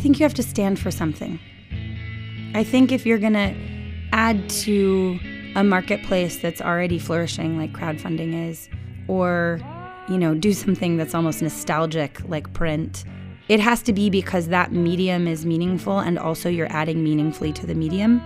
think 0.00 0.18
you 0.18 0.24
have 0.24 0.34
to 0.34 0.42
stand 0.42 0.78
for 0.78 0.90
something. 0.90 1.38
I 2.54 2.64
think 2.64 2.90
if 2.90 3.06
you're 3.06 3.18
going 3.18 3.34
to 3.34 3.54
add 4.12 4.48
to 4.50 5.18
a 5.54 5.62
marketplace 5.62 6.38
that's 6.40 6.60
already 6.60 6.98
flourishing 6.98 7.58
like 7.58 7.72
crowdfunding 7.72 8.48
is 8.48 8.68
or 9.08 9.60
you 10.10 10.18
know, 10.18 10.34
do 10.34 10.52
something 10.52 10.96
that's 10.96 11.14
almost 11.14 11.40
nostalgic 11.40 12.20
like 12.28 12.52
print. 12.52 13.04
It 13.48 13.60
has 13.60 13.80
to 13.82 13.92
be 13.92 14.10
because 14.10 14.48
that 14.48 14.72
medium 14.72 15.28
is 15.28 15.46
meaningful 15.46 16.00
and 16.00 16.18
also 16.18 16.48
you're 16.48 16.70
adding 16.72 17.02
meaningfully 17.02 17.52
to 17.54 17.66
the 17.66 17.74
medium. 17.74 18.20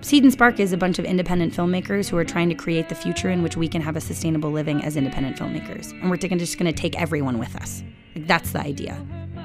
Seed 0.00 0.24
and 0.24 0.32
Spark 0.32 0.58
is 0.58 0.72
a 0.72 0.76
bunch 0.76 0.98
of 0.98 1.04
independent 1.04 1.52
filmmakers 1.52 2.08
who 2.08 2.16
are 2.16 2.24
trying 2.24 2.48
to 2.48 2.54
create 2.54 2.88
the 2.88 2.94
future 2.94 3.30
in 3.30 3.42
which 3.42 3.56
we 3.56 3.68
can 3.68 3.82
have 3.82 3.96
a 3.96 4.00
sustainable 4.00 4.50
living 4.50 4.82
as 4.82 4.96
independent 4.96 5.36
filmmakers. 5.36 5.92
And 6.00 6.10
we're 6.10 6.16
just 6.16 6.58
going 6.58 6.72
to 6.72 6.80
take 6.80 7.00
everyone 7.00 7.38
with 7.38 7.54
us. 7.54 7.84
Like, 8.16 8.26
that's 8.26 8.52
the 8.52 8.60
idea. 8.60 9.00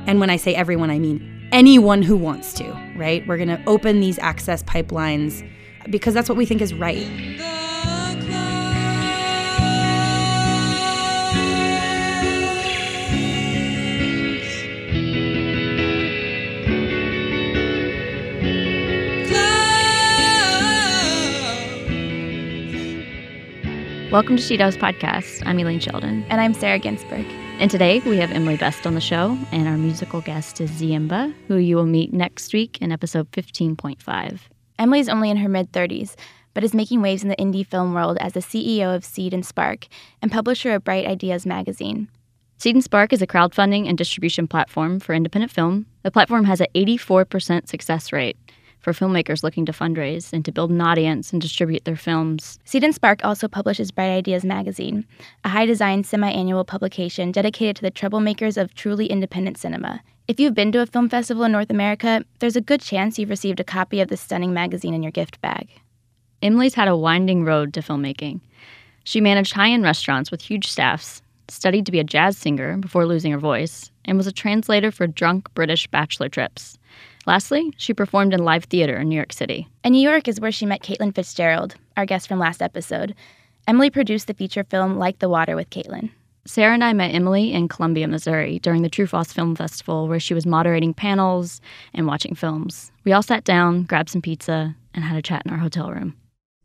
And 0.08 0.20
when 0.20 0.30
I 0.30 0.36
say 0.36 0.54
everyone, 0.54 0.92
I 0.92 1.00
mean 1.00 1.50
anyone 1.52 2.04
who 2.04 2.16
wants 2.16 2.54
to, 2.54 2.64
right? 2.96 3.26
We're 3.28 3.38
going 3.38 3.50
to 3.50 3.62
open 3.66 4.02
these 4.02 4.20
access 4.20 4.62
pipelines 4.62 5.48
because 5.90 6.14
that's 6.14 6.30
what 6.30 6.38
we 6.38 6.46
think 6.46 6.62
is 6.62 6.76
right. 6.76 7.08
Welcome 24.12 24.38
to 24.38 24.42
She 24.42 24.56
Does 24.56 24.78
Podcast. 24.78 25.42
I'm 25.46 25.60
Elaine 25.60 25.80
Sheldon. 25.80 26.24
And 26.30 26.40
I'm 26.40 26.54
Sarah 26.54 26.80
Ginsberg. 26.80 27.26
And 27.58 27.72
today 27.72 28.02
we 28.02 28.18
have 28.18 28.32
Emily 28.32 28.58
Best 28.58 28.86
on 28.86 28.96
the 28.96 29.02
show, 29.02 29.38
and 29.54 29.66
our 29.66 29.78
musical 29.78 30.20
guest 30.20 30.60
is 30.60 30.70
Ziemba, 30.72 31.34
who 31.48 31.56
you 31.56 31.78
will 31.78 31.86
meet 31.86 32.12
next 32.12 32.54
week 32.54 32.82
in 32.82 32.92
episode 32.92 33.32
15.5. 33.32 34.40
Emily's 34.78 35.08
only 35.08 35.30
in 35.30 35.38
her 35.38 35.48
mid 35.48 35.72
30s, 35.72 36.16
but 36.54 36.66
is 36.66 36.74
making 36.74 37.02
waves 37.02 37.24
in 37.24 37.30
the 37.30 37.36
indie 37.38 37.66
film 37.66 37.94
world 37.94 38.18
as 38.20 38.34
the 38.34 38.42
CEO 38.42 38.94
of 38.94 39.06
Seed 39.06 39.34
and 39.34 39.46
Spark 39.46 39.88
and 40.22 40.34
publisher 40.34 40.74
of 40.74 40.84
Bright 40.84 41.08
Ideas 41.08 41.46
magazine. 41.46 42.10
Seed 42.58 42.76
and 42.76 42.84
Spark 42.84 43.14
is 43.14 43.22
a 43.22 43.28
crowdfunding 43.28 43.88
and 43.88 43.98
distribution 43.98 44.48
platform 44.48 45.00
for 45.00 45.14
independent 45.14 45.52
film. 45.52 45.86
The 46.04 46.12
platform 46.12 46.44
has 46.44 46.60
an 46.60 46.68
84% 46.76 47.70
success 47.70 48.12
rate 48.12 48.38
for 48.86 48.94
filmmakers 48.94 49.42
looking 49.42 49.66
to 49.66 49.72
fundraise 49.72 50.32
and 50.32 50.46
to 50.46 50.52
build 50.52 50.70
an 50.70 50.80
audience 50.80 51.34
and 51.34 51.42
distribute 51.42 51.86
their 51.86 51.96
films. 51.96 52.60
Seed 52.66 52.84
and 52.84 52.94
Spark 52.94 53.26
also 53.26 53.48
publishes 53.48 53.90
Bright 53.90 54.12
Ideas 54.12 54.46
magazine, 54.46 55.08
a 55.44 55.50
high 55.50 55.66
design 55.66 56.04
semi 56.04 56.30
annual 56.30 56.64
publication 56.64 57.32
dedicated 57.32 57.76
to 57.78 57.82
the 57.82 57.90
troublemakers 57.90 58.62
of 58.62 58.76
truly 58.76 59.08
independent 59.08 59.58
cinema. 59.58 60.04
If 60.28 60.40
you've 60.40 60.54
been 60.54 60.72
to 60.72 60.82
a 60.82 60.86
film 60.86 61.10
festival 61.10 61.46
in 61.46 61.52
North 61.52 61.72
America, 61.72 62.24
there's 62.38 62.56
a 62.56 62.62
good 62.62 62.80
chance 62.80 63.18
you've 63.18 63.32
received 63.32 63.60
a 63.60 63.64
copy 63.64 64.02
of 64.02 64.10
this 64.10 64.22
stunning 64.22 64.54
magazine 64.54 64.94
in 64.94 65.02
your 65.02 65.12
gift 65.12 65.42
bag. 65.42 65.68
Emily's 66.44 66.76
had 66.76 66.88
a 66.88 66.96
winding 66.96 67.44
road 67.44 67.74
to 67.74 67.82
filmmaking. 67.82 68.40
She 69.04 69.20
managed 69.20 69.54
high 69.54 69.72
end 69.72 69.84
restaurants 69.84 70.30
with 70.30 70.44
huge 70.44 70.68
staffs, 70.68 71.24
studied 71.48 71.88
to 71.88 71.92
be 71.92 72.00
a 72.00 72.04
jazz 72.04 72.38
singer 72.38 72.78
before 72.78 73.08
losing 73.08 73.32
her 73.32 73.40
voice, 73.40 73.90
and 74.06 74.16
was 74.16 74.28
a 74.28 74.32
translator 74.32 74.92
for 74.92 75.08
drunk 75.08 75.52
British 75.56 75.88
bachelor 75.88 76.30
trips. 76.30 76.78
Lastly, 77.28 77.74
she 77.78 77.94
performed 77.94 78.34
in 78.34 78.44
live 78.44 78.66
theater 78.66 78.98
in 78.98 79.10
New 79.10 79.16
York 79.16 79.34
City. 79.34 79.68
And 79.84 79.94
New 79.94 80.02
York 80.02 80.28
is 80.28 80.40
where 80.40 80.52
she 80.52 80.66
met 80.66 80.84
Caitlin 80.84 81.14
Fitzgerald, 81.14 81.76
our 81.98 82.06
guest 82.06 82.28
from 82.28 82.38
last 82.38 82.62
episode. 82.62 83.16
Emily 83.68 83.90
produced 83.90 84.28
the 84.28 84.36
feature 84.36 84.64
film 84.64 84.98
Like 84.98 85.18
the 85.20 85.30
Water 85.30 85.56
with 85.56 85.72
Caitlin. 85.72 86.12
Sarah 86.46 86.76
and 86.76 86.84
I 86.84 86.94
met 86.94 87.16
Emily 87.16 87.52
in 87.52 87.68
Columbia, 87.68 88.08
Missouri 88.08 88.60
during 88.60 88.84
the 88.84 88.90
True/False 88.90 89.34
Film 89.34 89.56
Festival, 89.56 90.08
where 90.08 90.20
she 90.20 90.36
was 90.36 90.46
moderating 90.46 90.94
panels 90.94 91.60
and 91.96 92.06
watching 92.06 92.36
films. 92.36 92.92
We 93.04 93.14
all 93.14 93.24
sat 93.24 93.44
down, 93.44 93.84
grabbed 93.84 94.10
some 94.10 94.22
pizza, 94.22 94.76
and 94.94 95.04
had 95.04 95.18
a 95.18 95.24
chat 95.24 95.42
in 95.46 95.52
our 95.52 95.58
hotel 95.58 95.92
room. 95.92 96.16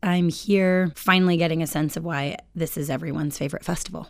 I'm 0.03 0.29
here 0.29 0.91
finally 0.95 1.37
getting 1.37 1.63
a 1.63 1.67
sense 1.67 1.97
of 1.97 2.03
why 2.03 2.37
this 2.53 2.77
is 2.77 2.91
everyone's 2.91 3.37
favorite 3.39 3.65
festival 3.65 4.09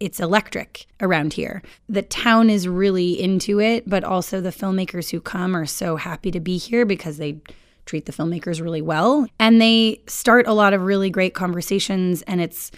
it's 0.00 0.20
electric 0.20 0.86
around 1.00 1.32
here. 1.32 1.62
The 1.88 2.02
town 2.02 2.50
is 2.50 2.68
really 2.68 3.20
into 3.20 3.60
it, 3.60 3.88
but 3.88 4.04
also 4.04 4.40
the 4.40 4.50
filmmakers 4.50 5.10
who 5.10 5.20
come 5.20 5.56
are 5.56 5.66
so 5.66 5.96
happy 5.96 6.30
to 6.30 6.40
be 6.40 6.58
here 6.58 6.84
because 6.84 7.16
they 7.18 7.40
treat 7.86 8.06
the 8.06 8.12
filmmakers 8.12 8.60
really 8.60 8.82
well 8.82 9.26
and 9.38 9.60
they 9.60 10.00
start 10.08 10.46
a 10.46 10.52
lot 10.52 10.74
of 10.74 10.82
really 10.82 11.08
great 11.08 11.34
conversations 11.34 12.20
and 12.22 12.40
it's 12.40 12.72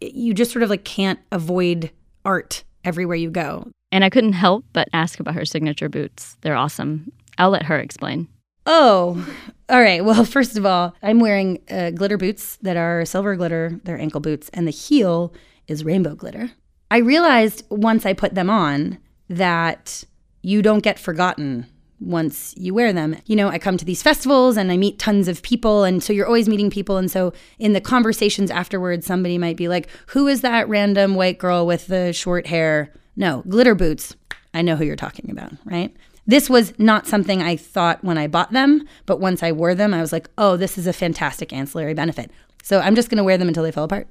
you 0.00 0.32
just 0.32 0.50
sort 0.50 0.62
of 0.62 0.70
like 0.70 0.84
can't 0.84 1.20
avoid 1.30 1.90
art 2.24 2.64
everywhere 2.84 3.16
you 3.16 3.30
go. 3.30 3.70
And 3.92 4.04
I 4.04 4.10
couldn't 4.10 4.32
help 4.32 4.64
but 4.72 4.88
ask 4.92 5.20
about 5.20 5.34
her 5.34 5.44
signature 5.44 5.88
boots. 5.88 6.36
They're 6.40 6.56
awesome. 6.56 7.12
I'll 7.36 7.50
let 7.50 7.64
her 7.64 7.78
explain. 7.78 8.28
Oh, 8.66 9.26
all 9.68 9.80
right. 9.80 10.04
Well, 10.04 10.24
first 10.26 10.56
of 10.58 10.66
all, 10.66 10.94
I'm 11.02 11.20
wearing 11.20 11.60
uh, 11.70 11.90
glitter 11.90 12.18
boots 12.18 12.56
that 12.62 12.76
are 12.76 13.04
silver 13.04 13.36
glitter. 13.36 13.80
They're 13.84 13.98
ankle 13.98 14.20
boots, 14.20 14.50
and 14.52 14.66
the 14.66 14.72
heel 14.72 15.32
is 15.68 15.84
rainbow 15.84 16.14
glitter. 16.14 16.50
I 16.90 16.98
realized 16.98 17.64
once 17.70 18.06
I 18.06 18.14
put 18.14 18.34
them 18.34 18.50
on 18.50 18.98
that 19.28 20.04
you 20.42 20.62
don't 20.62 20.82
get 20.82 20.98
forgotten 20.98 21.66
once 22.00 22.54
you 22.56 22.72
wear 22.72 22.92
them. 22.92 23.16
You 23.26 23.36
know, 23.36 23.48
I 23.48 23.58
come 23.58 23.76
to 23.76 23.84
these 23.84 24.02
festivals 24.02 24.56
and 24.56 24.70
I 24.70 24.76
meet 24.76 24.98
tons 24.98 25.28
of 25.28 25.42
people. 25.42 25.84
And 25.84 26.02
so 26.02 26.12
you're 26.12 26.26
always 26.26 26.48
meeting 26.48 26.70
people. 26.70 26.96
And 26.96 27.10
so 27.10 27.32
in 27.58 27.72
the 27.72 27.80
conversations 27.80 28.50
afterwards, 28.50 29.06
somebody 29.06 29.36
might 29.36 29.56
be 29.56 29.68
like, 29.68 29.88
Who 30.08 30.26
is 30.26 30.40
that 30.40 30.68
random 30.68 31.14
white 31.14 31.38
girl 31.38 31.66
with 31.66 31.88
the 31.88 32.12
short 32.12 32.46
hair? 32.46 32.92
No, 33.16 33.42
glitter 33.48 33.74
boots. 33.74 34.16
I 34.54 34.62
know 34.62 34.76
who 34.76 34.84
you're 34.84 34.96
talking 34.96 35.30
about, 35.30 35.52
right? 35.64 35.94
This 36.26 36.48
was 36.48 36.78
not 36.78 37.06
something 37.06 37.42
I 37.42 37.56
thought 37.56 38.04
when 38.04 38.18
I 38.18 38.26
bought 38.26 38.52
them, 38.52 38.86
but 39.06 39.20
once 39.20 39.42
I 39.42 39.52
wore 39.52 39.74
them, 39.74 39.94
I 39.94 40.00
was 40.00 40.12
like, 40.12 40.28
oh, 40.36 40.56
this 40.56 40.78
is 40.78 40.86
a 40.86 40.92
fantastic 40.92 41.52
ancillary 41.52 41.94
benefit. 41.94 42.30
So 42.62 42.80
I'm 42.80 42.94
just 42.94 43.08
going 43.08 43.18
to 43.18 43.24
wear 43.24 43.38
them 43.38 43.48
until 43.48 43.62
they 43.62 43.72
fall 43.72 43.84
apart 43.84 44.08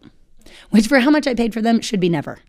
which 0.70 0.88
for 0.88 1.00
how 1.00 1.10
much 1.10 1.28
I 1.28 1.34
paid 1.34 1.54
for 1.54 1.62
them 1.62 1.82
should 1.82 2.00
be 2.00 2.10
never. 2.10 2.40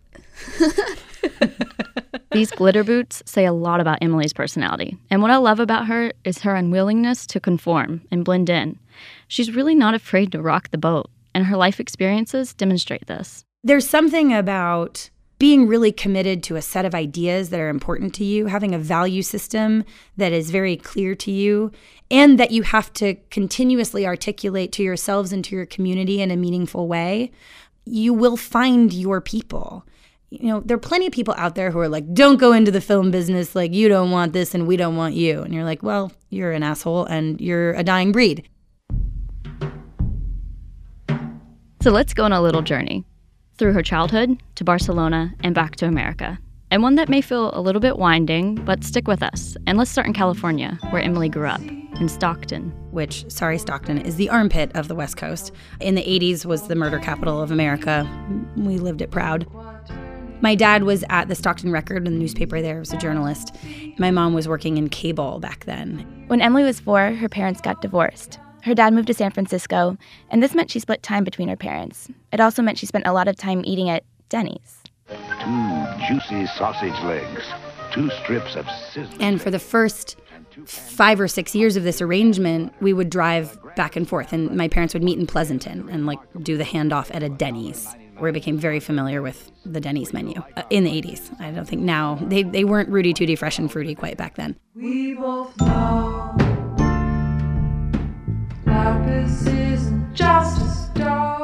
These 2.31 2.51
glitter 2.51 2.83
boots 2.83 3.23
say 3.25 3.45
a 3.45 3.53
lot 3.53 3.81
about 3.81 3.97
Emily's 4.01 4.33
personality. 4.33 4.97
And 5.09 5.21
what 5.21 5.31
I 5.31 5.37
love 5.37 5.59
about 5.59 5.87
her 5.87 6.11
is 6.23 6.39
her 6.39 6.55
unwillingness 6.55 7.25
to 7.27 7.39
conform 7.39 8.01
and 8.11 8.23
blend 8.23 8.49
in. 8.49 8.77
She's 9.27 9.55
really 9.55 9.73
not 9.73 9.95
afraid 9.95 10.31
to 10.31 10.41
rock 10.41 10.69
the 10.69 10.77
boat, 10.77 11.09
and 11.33 11.45
her 11.45 11.57
life 11.57 11.79
experiences 11.79 12.53
demonstrate 12.53 13.07
this. 13.07 13.43
There's 13.63 13.87
something 13.87 14.31
about 14.33 15.09
being 15.39 15.67
really 15.67 15.91
committed 15.91 16.43
to 16.43 16.57
a 16.57 16.61
set 16.61 16.85
of 16.85 16.93
ideas 16.93 17.49
that 17.49 17.61
are 17.61 17.69
important 17.69 18.13
to 18.13 18.25
you, 18.25 18.47
having 18.47 18.75
a 18.75 18.79
value 18.79 19.21
system 19.21 19.85
that 20.17 20.33
is 20.33 20.51
very 20.51 20.75
clear 20.75 21.15
to 21.15 21.31
you, 21.31 21.71
and 22.11 22.37
that 22.37 22.51
you 22.51 22.61
have 22.61 22.91
to 22.93 23.15
continuously 23.31 24.05
articulate 24.05 24.71
to 24.73 24.83
yourselves 24.83 25.31
and 25.31 25.43
to 25.45 25.55
your 25.55 25.65
community 25.65 26.21
in 26.21 26.29
a 26.29 26.35
meaningful 26.35 26.87
way 26.87 27.31
you 27.89 28.13
will 28.13 28.37
find 28.37 28.93
your 28.93 29.21
people. 29.21 29.85
You 30.29 30.47
know, 30.47 30.59
there 30.59 30.75
are 30.75 30.79
plenty 30.79 31.07
of 31.07 31.11
people 31.11 31.33
out 31.37 31.55
there 31.55 31.71
who 31.71 31.79
are 31.79 31.89
like, 31.89 32.13
don't 32.13 32.37
go 32.37 32.53
into 32.53 32.71
the 32.71 32.81
film 32.81 33.09
business. 33.09 33.55
Like, 33.55 33.73
you 33.73 33.89
don't 33.89 34.11
want 34.11 34.33
this 34.33 34.53
and 34.53 34.67
we 34.67 34.77
don't 34.77 34.95
want 34.95 35.15
you. 35.15 35.41
And 35.41 35.53
you're 35.53 35.63
like, 35.63 35.81
well, 35.81 36.11
you're 36.29 36.51
an 36.51 36.61
asshole 36.61 37.05
and 37.05 37.41
you're 37.41 37.73
a 37.73 37.83
dying 37.83 38.11
breed. 38.11 38.47
So 41.81 41.91
let's 41.91 42.13
go 42.13 42.25
on 42.25 42.33
a 42.33 42.41
little 42.41 42.61
journey 42.61 43.05
through 43.57 43.73
her 43.73 43.81
childhood 43.81 44.41
to 44.55 44.63
Barcelona 44.63 45.33
and 45.41 45.55
back 45.55 45.77
to 45.77 45.87
America. 45.87 46.37
And 46.71 46.83
one 46.83 46.95
that 46.95 47.09
may 47.09 47.21
feel 47.21 47.51
a 47.53 47.61
little 47.61 47.81
bit 47.81 47.97
winding, 47.97 48.55
but 48.55 48.83
stick 48.83 49.07
with 49.07 49.23
us. 49.23 49.57
And 49.65 49.77
let's 49.77 49.89
start 49.89 50.05
in 50.05 50.13
California, 50.13 50.77
where 50.91 51.01
Emily 51.01 51.29
grew 51.29 51.47
up 51.47 51.61
in 51.99 52.09
Stockton. 52.09 52.71
Which, 52.91 53.29
sorry, 53.29 53.57
Stockton 53.57 53.99
is 53.99 54.15
the 54.15 54.29
armpit 54.29 54.71
of 54.75 54.87
the 54.87 54.95
West 54.95 55.17
Coast. 55.17 55.51
In 55.79 55.95
the 55.95 56.03
80s 56.03 56.45
was 56.45 56.67
the 56.67 56.75
murder 56.75 56.99
capital 56.99 57.41
of 57.41 57.51
America. 57.51 58.07
We 58.55 58.77
lived 58.77 59.01
it 59.01 59.11
proud. 59.11 59.45
My 60.41 60.55
dad 60.55 60.83
was 60.83 61.03
at 61.09 61.27
the 61.27 61.35
Stockton 61.35 61.71
Record 61.71 62.07
in 62.07 62.13
the 62.13 62.19
newspaper 62.19 62.61
there, 62.61 62.79
was 62.79 62.93
a 62.93 62.97
journalist. 62.97 63.53
My 63.97 64.09
mom 64.09 64.33
was 64.33 64.47
working 64.47 64.77
in 64.77 64.87
cable 64.87 65.39
back 65.39 65.65
then. 65.65 66.25
When 66.27 66.41
Emily 66.41 66.63
was 66.63 66.79
four, 66.79 67.11
her 67.11 67.27
parents 67.27 67.59
got 67.59 67.81
divorced. 67.81 68.39
Her 68.63 68.73
dad 68.73 68.93
moved 68.93 69.07
to 69.07 69.13
San 69.13 69.31
Francisco, 69.31 69.97
and 70.29 70.41
this 70.41 70.55
meant 70.55 70.71
she 70.71 70.79
split 70.79 71.03
time 71.03 71.23
between 71.23 71.49
her 71.49 71.55
parents. 71.55 72.09
It 72.31 72.39
also 72.39 72.61
meant 72.61 72.77
she 72.77 72.85
spent 72.85 73.07
a 73.07 73.13
lot 73.13 73.27
of 73.27 73.35
time 73.35 73.63
eating 73.65 73.89
at 73.89 74.03
Denny's. 74.29 74.83
Two 75.07 75.85
juicy 76.07 76.45
sausage 76.57 76.99
legs, 77.03 77.43
two 77.91 78.09
strips 78.23 78.55
of 78.55 78.65
sizzling. 78.93 79.21
And 79.21 79.41
for 79.41 79.51
the 79.51 79.59
first 79.59 80.17
five 80.65 81.19
or 81.19 81.27
six 81.27 81.55
years 81.55 81.75
of 81.75 81.83
this 81.83 82.01
arrangement, 82.01 82.73
we 82.81 82.93
would 82.93 83.09
drive 83.09 83.57
back 83.75 83.95
and 83.95 84.07
forth, 84.07 84.33
and 84.33 84.55
my 84.55 84.67
parents 84.67 84.93
would 84.93 85.03
meet 85.03 85.19
in 85.19 85.27
Pleasanton 85.27 85.89
and 85.89 86.05
like 86.05 86.19
do 86.41 86.57
the 86.57 86.63
handoff 86.63 87.13
at 87.13 87.23
a 87.23 87.29
Denny's, 87.29 87.87
where 88.17 88.29
I 88.29 88.31
became 88.31 88.57
very 88.57 88.79
familiar 88.79 89.21
with 89.21 89.51
the 89.65 89.79
Denny's 89.79 90.13
menu 90.13 90.41
uh, 90.57 90.63
in 90.69 90.83
the 90.83 90.91
80s. 90.91 91.39
I 91.39 91.51
don't 91.51 91.67
think 91.67 91.81
now 91.81 92.15
they, 92.21 92.43
they 92.43 92.63
weren't 92.63 92.89
Rooty 92.89 93.13
Tooty 93.13 93.35
Fresh 93.35 93.59
and 93.59 93.71
Fruity 93.71 93.95
quite 93.95 94.17
back 94.17 94.35
then. 94.35 94.55
We 94.75 95.13
both 95.13 95.59
know 95.59 96.35
isn't 99.47 100.15
just 100.15 100.78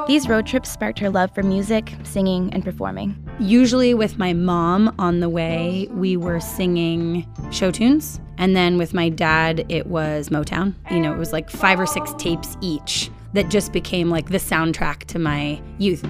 These 0.07 0.29
road 0.29 0.45
trips 0.45 0.69
sparked 0.69 0.99
her 0.99 1.09
love 1.09 1.33
for 1.33 1.41
music, 1.41 1.93
singing, 2.03 2.53
and 2.53 2.63
performing. 2.63 3.15
Usually, 3.39 3.93
with 3.93 4.17
my 4.17 4.33
mom 4.33 4.93
on 4.99 5.19
the 5.19 5.29
way, 5.29 5.87
we 5.91 6.15
were 6.15 6.39
singing 6.39 7.27
show 7.51 7.71
tunes. 7.71 8.19
And 8.37 8.55
then 8.55 8.77
with 8.77 8.93
my 8.93 9.09
dad, 9.09 9.65
it 9.69 9.87
was 9.87 10.29
Motown. 10.29 10.75
You 10.91 10.99
know, 10.99 11.13
it 11.13 11.17
was 11.17 11.33
like 11.33 11.49
five 11.49 11.79
or 11.79 11.85
six 11.85 12.13
tapes 12.17 12.55
each 12.61 13.09
that 13.33 13.49
just 13.49 13.73
became 13.73 14.09
like 14.09 14.29
the 14.29 14.37
soundtrack 14.37 15.05
to 15.05 15.19
my 15.19 15.61
youth. 15.77 16.05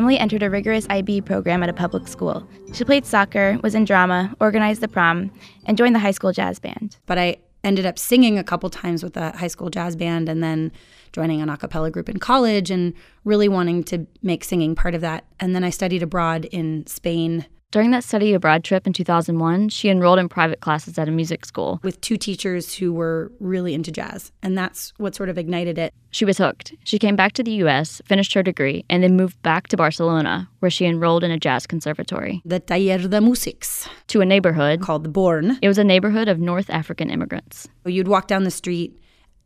Emily 0.00 0.18
entered 0.18 0.42
a 0.42 0.48
rigorous 0.48 0.86
IB 0.88 1.20
program 1.20 1.62
at 1.62 1.68
a 1.68 1.74
public 1.74 2.08
school. 2.08 2.48
She 2.72 2.84
played 2.84 3.04
soccer, 3.04 3.58
was 3.62 3.74
in 3.74 3.84
drama, 3.84 4.34
organized 4.40 4.80
the 4.80 4.88
prom, 4.88 5.30
and 5.66 5.76
joined 5.76 5.94
the 5.94 5.98
high 5.98 6.10
school 6.10 6.32
jazz 6.32 6.58
band. 6.58 6.96
But 7.04 7.18
I 7.18 7.36
ended 7.64 7.84
up 7.84 7.98
singing 7.98 8.38
a 8.38 8.42
couple 8.42 8.70
times 8.70 9.04
with 9.04 9.12
the 9.12 9.32
high 9.32 9.48
school 9.48 9.68
jazz 9.68 9.96
band 9.96 10.30
and 10.30 10.42
then 10.42 10.72
joining 11.12 11.42
an 11.42 11.50
a 11.50 11.58
cappella 11.58 11.90
group 11.90 12.08
in 12.08 12.16
college 12.16 12.70
and 12.70 12.94
really 13.26 13.46
wanting 13.46 13.84
to 13.84 14.06
make 14.22 14.42
singing 14.42 14.74
part 14.74 14.94
of 14.94 15.02
that. 15.02 15.26
And 15.38 15.54
then 15.54 15.64
I 15.64 15.68
studied 15.68 16.02
abroad 16.02 16.46
in 16.46 16.86
Spain 16.86 17.44
During 17.70 17.92
that 17.92 18.02
study 18.02 18.34
abroad 18.34 18.64
trip 18.64 18.84
in 18.88 18.92
2001, 18.92 19.68
she 19.68 19.90
enrolled 19.90 20.18
in 20.18 20.28
private 20.28 20.58
classes 20.58 20.98
at 20.98 21.06
a 21.06 21.12
music 21.12 21.44
school. 21.44 21.78
with 21.84 22.00
two 22.00 22.16
teachers 22.16 22.74
who 22.74 22.92
were 22.92 23.30
really 23.38 23.74
into 23.74 23.92
jazz. 23.92 24.32
And 24.42 24.58
that's 24.58 24.92
what 24.96 25.14
sort 25.14 25.28
of 25.28 25.38
ignited 25.38 25.78
it. 25.78 25.94
She 26.10 26.24
was 26.24 26.38
hooked. 26.38 26.74
She 26.82 26.98
came 26.98 27.14
back 27.14 27.32
to 27.34 27.44
the 27.44 27.52
US, 27.64 28.02
finished 28.04 28.34
her 28.34 28.42
degree, 28.42 28.84
and 28.90 29.04
then 29.04 29.16
moved 29.16 29.40
back 29.42 29.68
to 29.68 29.76
Barcelona, 29.76 30.50
where 30.58 30.70
she 30.70 30.84
enrolled 30.84 31.22
in 31.22 31.30
a 31.30 31.38
jazz 31.38 31.64
conservatory. 31.64 32.42
The 32.44 32.58
Taller 32.58 32.98
de 32.98 33.20
Músics, 33.20 33.86
To 34.08 34.20
a 34.20 34.26
neighborhood. 34.26 34.80
called 34.80 35.04
the 35.04 35.08
Born. 35.08 35.56
It 35.62 35.68
was 35.68 35.78
a 35.78 35.84
neighborhood 35.84 36.26
of 36.26 36.40
North 36.40 36.70
African 36.70 37.08
immigrants. 37.08 37.68
You'd 37.86 38.08
walk 38.08 38.26
down 38.26 38.42
the 38.42 38.50
street 38.50 38.98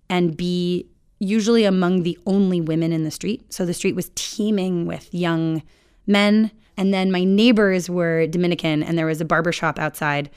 and 0.08 0.34
be 0.34 0.86
usually 1.18 1.64
among 1.64 2.04
the 2.04 2.18
only 2.24 2.62
women 2.62 2.90
in 2.90 3.04
the 3.04 3.10
street. 3.10 3.52
So 3.52 3.66
the 3.66 3.74
street 3.74 3.94
was 3.94 4.10
teeming 4.14 4.86
with 4.86 5.12
young 5.12 5.62
men. 6.06 6.50
And 6.76 6.92
then 6.92 7.10
my 7.10 7.24
neighbors 7.24 7.88
were 7.88 8.26
Dominican, 8.26 8.82
and 8.82 8.98
there 8.98 9.06
was 9.06 9.20
a 9.20 9.24
barber 9.24 9.52
shop 9.52 9.78
outside 9.78 10.30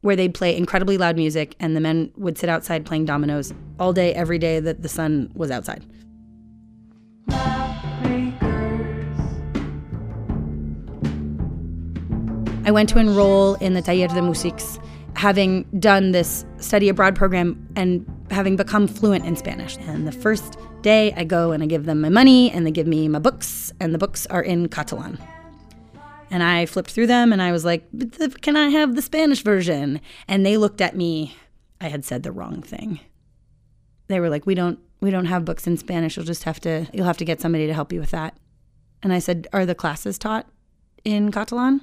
where 0.00 0.16
they'd 0.16 0.34
play 0.34 0.56
incredibly 0.56 0.98
loud 0.98 1.16
music, 1.16 1.54
and 1.60 1.74
the 1.74 1.80
men 1.80 2.12
would 2.16 2.36
sit 2.36 2.50
outside 2.50 2.84
playing 2.84 3.04
dominoes 3.06 3.54
all 3.78 3.92
day, 3.92 4.12
every 4.12 4.38
day 4.38 4.60
that 4.60 4.82
the 4.82 4.88
sun 4.88 5.30
was 5.34 5.50
outside. 5.50 5.82
I 12.66 12.70
went 12.70 12.88
to 12.90 12.98
enroll 12.98 13.54
in 13.56 13.74
the 13.74 13.82
Taller 13.82 14.08
de 14.08 14.14
Músics, 14.14 14.82
having 15.16 15.64
done 15.78 16.12
this 16.12 16.44
study 16.58 16.88
abroad 16.88 17.14
program 17.14 17.68
and 17.76 18.04
having 18.30 18.56
become 18.56 18.88
fluent 18.88 19.24
in 19.26 19.36
Spanish. 19.36 19.76
And 19.80 20.06
the 20.06 20.12
first 20.12 20.58
day 20.82 21.12
I 21.12 21.24
go 21.24 21.52
and 21.52 21.62
I 21.62 21.66
give 21.66 21.84
them 21.84 22.00
my 22.00 22.08
money 22.08 22.50
and 22.50 22.66
they 22.66 22.70
give 22.70 22.86
me 22.86 23.06
my 23.08 23.18
books, 23.18 23.72
and 23.80 23.94
the 23.94 23.98
books 23.98 24.26
are 24.26 24.42
in 24.42 24.68
Catalan. 24.68 25.18
And 26.34 26.42
I 26.42 26.66
flipped 26.66 26.90
through 26.90 27.06
them 27.06 27.32
and 27.32 27.40
I 27.40 27.52
was 27.52 27.64
like, 27.64 27.88
Can 28.40 28.56
I 28.56 28.68
have 28.70 28.96
the 28.96 29.02
Spanish 29.02 29.42
version? 29.44 30.00
And 30.26 30.44
they 30.44 30.56
looked 30.56 30.80
at 30.80 30.96
me. 30.96 31.36
I 31.80 31.86
had 31.86 32.04
said 32.04 32.24
the 32.24 32.32
wrong 32.32 32.60
thing. 32.60 32.98
They 34.08 34.18
were 34.18 34.28
like, 34.28 34.44
We 34.44 34.56
don't 34.56 34.80
we 35.00 35.12
don't 35.12 35.26
have 35.26 35.44
books 35.44 35.68
in 35.68 35.76
Spanish. 35.76 36.16
You'll 36.16 36.26
just 36.26 36.42
have 36.42 36.58
to 36.62 36.88
you'll 36.92 37.06
have 37.06 37.18
to 37.18 37.24
get 37.24 37.40
somebody 37.40 37.68
to 37.68 37.72
help 37.72 37.92
you 37.92 38.00
with 38.00 38.10
that. 38.10 38.36
And 39.00 39.12
I 39.12 39.20
said, 39.20 39.46
Are 39.52 39.64
the 39.64 39.76
classes 39.76 40.18
taught 40.18 40.48
in 41.04 41.30
Catalan? 41.30 41.82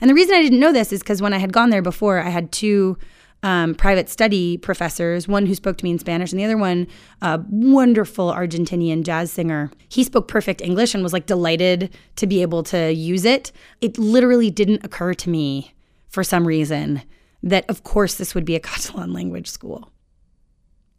And 0.00 0.08
the 0.08 0.14
reason 0.14 0.36
I 0.36 0.42
didn't 0.42 0.60
know 0.60 0.72
this 0.72 0.92
is 0.92 1.00
because 1.00 1.20
when 1.20 1.34
I 1.34 1.38
had 1.38 1.52
gone 1.52 1.70
there 1.70 1.82
before, 1.82 2.20
I 2.20 2.28
had 2.28 2.52
two 2.52 2.96
um, 3.42 3.74
private 3.74 4.08
study 4.08 4.58
professors, 4.58 5.28
one 5.28 5.46
who 5.46 5.54
spoke 5.54 5.76
to 5.78 5.84
me 5.84 5.90
in 5.90 5.98
Spanish, 5.98 6.32
and 6.32 6.40
the 6.40 6.44
other 6.44 6.56
one, 6.56 6.86
a 7.22 7.40
wonderful 7.48 8.32
Argentinian 8.32 9.04
jazz 9.04 9.30
singer. 9.30 9.70
He 9.88 10.02
spoke 10.02 10.28
perfect 10.28 10.60
English 10.60 10.94
and 10.94 11.02
was 11.02 11.12
like 11.12 11.26
delighted 11.26 11.94
to 12.16 12.26
be 12.26 12.42
able 12.42 12.62
to 12.64 12.92
use 12.92 13.24
it. 13.24 13.52
It 13.80 13.96
literally 13.98 14.50
didn't 14.50 14.84
occur 14.84 15.14
to 15.14 15.30
me 15.30 15.74
for 16.08 16.24
some 16.24 16.46
reason 16.46 17.02
that, 17.42 17.68
of 17.70 17.84
course, 17.84 18.14
this 18.14 18.34
would 18.34 18.44
be 18.44 18.56
a 18.56 18.60
Catalan 18.68 19.12
language 19.12 19.48
school. 19.48 19.90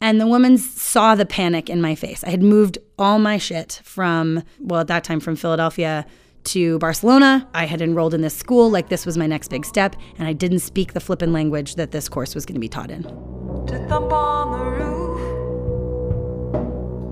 And 0.00 0.18
the 0.18 0.26
woman 0.26 0.56
saw 0.56 1.14
the 1.14 1.26
panic 1.26 1.68
in 1.68 1.82
my 1.82 1.94
face. 1.94 2.24
I 2.24 2.30
had 2.30 2.42
moved 2.42 2.78
all 2.98 3.18
my 3.18 3.36
shit 3.36 3.82
from, 3.84 4.42
well, 4.58 4.80
at 4.80 4.86
that 4.86 5.04
time 5.04 5.20
from 5.20 5.36
Philadelphia 5.36 6.06
to 6.44 6.78
Barcelona. 6.78 7.48
I 7.54 7.66
had 7.66 7.80
enrolled 7.82 8.14
in 8.14 8.20
this 8.20 8.34
school, 8.36 8.70
like 8.70 8.88
this 8.88 9.06
was 9.06 9.16
my 9.18 9.26
next 9.26 9.48
big 9.48 9.64
step, 9.64 9.96
and 10.18 10.26
I 10.26 10.32
didn't 10.32 10.60
speak 10.60 10.92
the 10.92 11.00
flippin' 11.00 11.32
language 11.32 11.74
that 11.76 11.90
this 11.90 12.08
course 12.08 12.34
was 12.34 12.46
going 12.46 12.54
to 12.54 12.60
be 12.60 12.68
taught 12.68 12.90
in. 12.90 13.02
to 13.02 13.86
thump 13.88 14.12
on 14.12 14.58
the 14.58 14.64
roof, 14.84 15.20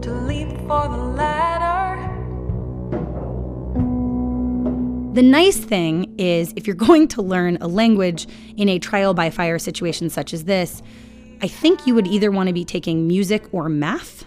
to 0.02 0.12
leap 0.12 0.48
for 0.66 0.88
the 0.88 0.96
ladder. 0.96 1.68
The 5.14 5.22
nice 5.22 5.56
thing 5.58 6.14
is, 6.18 6.52
if 6.56 6.66
you're 6.66 6.76
going 6.88 7.08
to 7.08 7.22
learn 7.22 7.58
a 7.60 7.66
language 7.66 8.26
in 8.56 8.68
a 8.68 8.78
trial 8.78 9.14
by 9.14 9.30
fire 9.30 9.58
situation 9.58 10.10
such 10.10 10.32
as 10.32 10.44
this, 10.44 10.82
I 11.40 11.48
think 11.48 11.86
you 11.86 11.94
would 11.94 12.06
either 12.06 12.30
want 12.30 12.48
to 12.48 12.52
be 12.52 12.64
taking 12.64 13.06
music 13.06 13.44
or 13.52 13.68
math. 13.68 14.24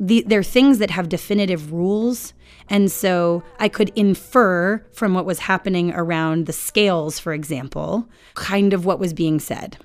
The, 0.00 0.22
they're 0.26 0.42
things 0.42 0.78
that 0.78 0.90
have 0.90 1.08
definitive 1.08 1.72
rules. 1.72 2.32
And 2.70 2.90
so 2.92 3.42
I 3.58 3.68
could 3.68 3.90
infer 3.96 4.84
from 4.92 5.14
what 5.14 5.24
was 5.24 5.40
happening 5.40 5.92
around 5.92 6.46
the 6.46 6.52
scales, 6.52 7.18
for 7.18 7.32
example, 7.32 8.08
kind 8.34 8.72
of 8.72 8.84
what 8.84 8.98
was 8.98 9.14
being 9.14 9.40
said. 9.40 9.78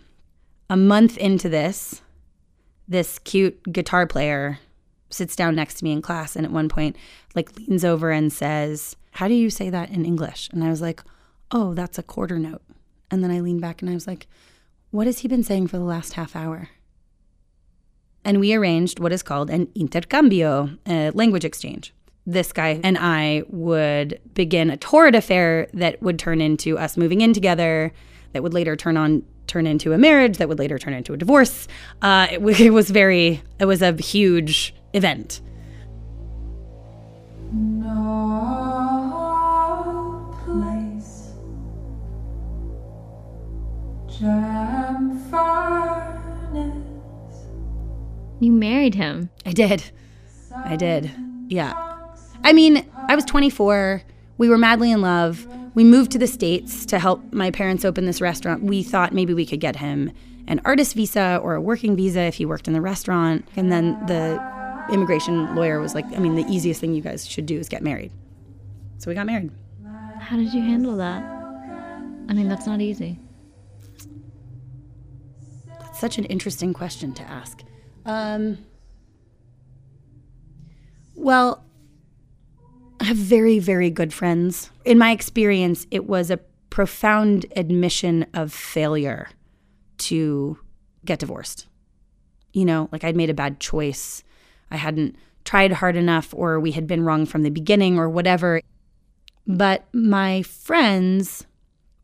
A 0.70 0.76
month 0.76 1.18
into 1.18 1.50
this, 1.50 2.02
this 2.88 3.20
cute 3.20 3.72
guitar 3.72 4.06
player 4.06 4.60
sits 5.10 5.36
down 5.36 5.56
next 5.56 5.76
to 5.76 5.84
me 5.84 5.92
in 5.92 6.02
class 6.02 6.36
and 6.36 6.46
at 6.46 6.52
one 6.52 6.68
point 6.68 6.96
like 7.36 7.56
leans 7.56 7.86
over 7.86 8.12
and 8.12 8.34
says 8.34 8.96
how 9.12 9.28
do 9.28 9.34
you 9.36 9.50
say 9.50 9.70
that 9.70 9.90
in 9.92 10.06
english? 10.06 10.50
And 10.52 10.64
i 10.64 10.70
was 10.70 10.82
like 10.82 11.04
oh 11.52 11.74
that's 11.74 12.00
a 12.00 12.04
quarter 12.04 12.40
note. 12.40 12.64
And 13.12 13.24
then 13.24 13.32
i 13.32 13.40
leaned 13.40 13.62
back 13.62 13.82
and 13.82 13.92
i 13.92 13.94
was 13.94 14.08
like 14.08 14.28
what 14.90 15.08
has 15.08 15.20
he 15.20 15.28
been 15.28 15.44
saying 15.44 15.68
for 15.68 15.78
the 15.78 15.84
last 15.84 16.14
half 16.14 16.36
hour? 16.36 16.70
And 18.26 18.40
we 18.40 18.54
arranged 18.54 19.00
what 19.00 19.12
is 19.12 19.24
called 19.24 19.50
an 19.50 19.68
intercambio 19.76 20.78
a 20.88 21.12
language 21.12 21.46
exchange 21.46 21.94
this 22.26 22.54
guy 22.54 22.80
and 22.84 22.98
i 22.98 23.44
would 23.48 24.20
begin 24.34 24.70
a 24.70 24.78
torrid 24.78 25.16
affair 25.16 25.68
that 25.74 26.02
would 26.02 26.18
turn 26.18 26.40
into 26.42 26.78
us 26.78 26.96
moving 26.98 27.22
in 27.22 27.34
together 27.34 27.92
that 28.32 28.42
would 28.42 28.54
later 28.54 28.76
turn 28.76 28.98
on 28.98 29.24
turn 29.46 29.68
into 29.68 29.92
a 29.92 29.98
marriage 29.98 30.38
that 30.38 30.48
would 30.48 30.60
later 30.60 30.80
turn 30.80 30.94
into 30.94 31.14
a 31.14 31.18
divorce 31.18 31.68
uh, 32.02 32.28
it, 32.32 32.40
it 32.60 32.70
was 32.72 32.90
very 32.90 33.42
it 33.60 33.66
was 33.66 33.82
a 33.82 33.94
huge 34.02 34.74
event 34.94 35.42
No 37.54 37.94
place. 40.44 41.34
Jam 44.08 45.20
furnace. 45.30 46.74
You 48.40 48.52
married 48.52 48.96
him. 48.96 49.30
I 49.46 49.52
did. 49.52 49.92
I 50.56 50.76
did. 50.76 51.12
Yeah. 51.48 51.93
I 52.44 52.54
mean, 52.54 52.86
I 53.08 53.16
was 53.16 53.26
24. 53.26 54.04
We 54.38 54.50
were 54.50 54.58
madly 54.58 54.92
in 54.92 55.02
love. 55.02 55.48
We 55.76 55.84
moved 55.84 56.12
to 56.12 56.20
the 56.20 56.28
States 56.28 56.86
to 56.88 57.00
help 57.00 57.34
my 57.34 57.52
parents 57.52 57.86
open 57.86 58.06
this 58.06 58.22
restaurant. 58.22 58.64
We 58.64 58.84
thought 58.84 59.14
maybe 59.14 59.34
we 59.34 59.46
could 59.46 59.60
get 59.60 59.78
him 59.78 60.12
an 60.48 60.60
artist 60.66 60.96
visa 60.96 61.40
or 61.42 61.56
a 61.56 61.62
working 61.62 61.96
visa 61.96 62.22
if 62.22 62.36
he 62.36 62.46
worked 62.46 62.68
in 62.68 62.74
the 62.74 62.82
restaurant. 62.82 63.48
And 63.56 63.72
then 63.72 64.06
the 64.06 64.42
immigration 64.92 65.56
lawyer 65.56 65.80
was 65.80 65.96
like, 65.96 66.06
I 66.14 66.20
mean, 66.20 66.36
the 66.36 66.46
easiest 66.52 66.82
thing 66.82 66.94
you 66.94 67.02
guys 67.02 67.28
should 67.28 67.46
do 67.46 67.58
is 67.58 67.70
get 67.70 67.82
married. 67.82 68.12
So 68.98 69.10
we 69.10 69.16
got 69.16 69.26
married. 69.26 69.52
How 70.20 70.36
did 70.38 70.54
you 70.54 70.62
handle 70.62 70.98
that? 70.98 71.24
I 72.30 72.34
mean, 72.34 72.48
that's 72.48 72.68
not 72.68 72.82
easy. 72.82 73.20
That's 75.80 76.00
such 76.00 76.18
an 76.18 76.26
interesting 76.26 76.74
question 76.74 77.14
to 77.14 77.24
ask. 77.24 77.62
Um, 78.06 78.58
well, 81.16 81.64
have 83.04 83.18
very, 83.18 83.60
very 83.60 83.90
good 83.90 84.14
friends. 84.14 84.70
In 84.86 84.98
my 84.98 85.12
experience, 85.12 85.88
it 85.92 86.08
was 86.08 86.30
a 86.30 86.40
profound 86.70 87.46
admission 87.56 88.26
of 88.34 88.52
failure 88.52 89.30
to 90.00 90.58
get 91.06 91.20
divorced. 91.20 91.68
You 92.52 92.66
know, 92.66 92.90
like 92.92 93.04
I'd 93.04 93.16
made 93.16 93.30
a 93.30 93.34
bad 93.36 93.60
choice. 93.60 94.24
I 94.72 94.78
hadn't 94.78 95.16
tried 95.46 95.74
hard 95.74 95.96
enough, 95.96 96.34
or 96.34 96.60
we 96.60 96.72
had 96.72 96.88
been 96.88 97.04
wrong 97.04 97.26
from 97.26 97.44
the 97.44 97.50
beginning, 97.50 98.00
or 98.00 98.10
whatever. 98.10 98.62
But 99.46 99.86
my 99.94 100.42
friends 100.44 101.46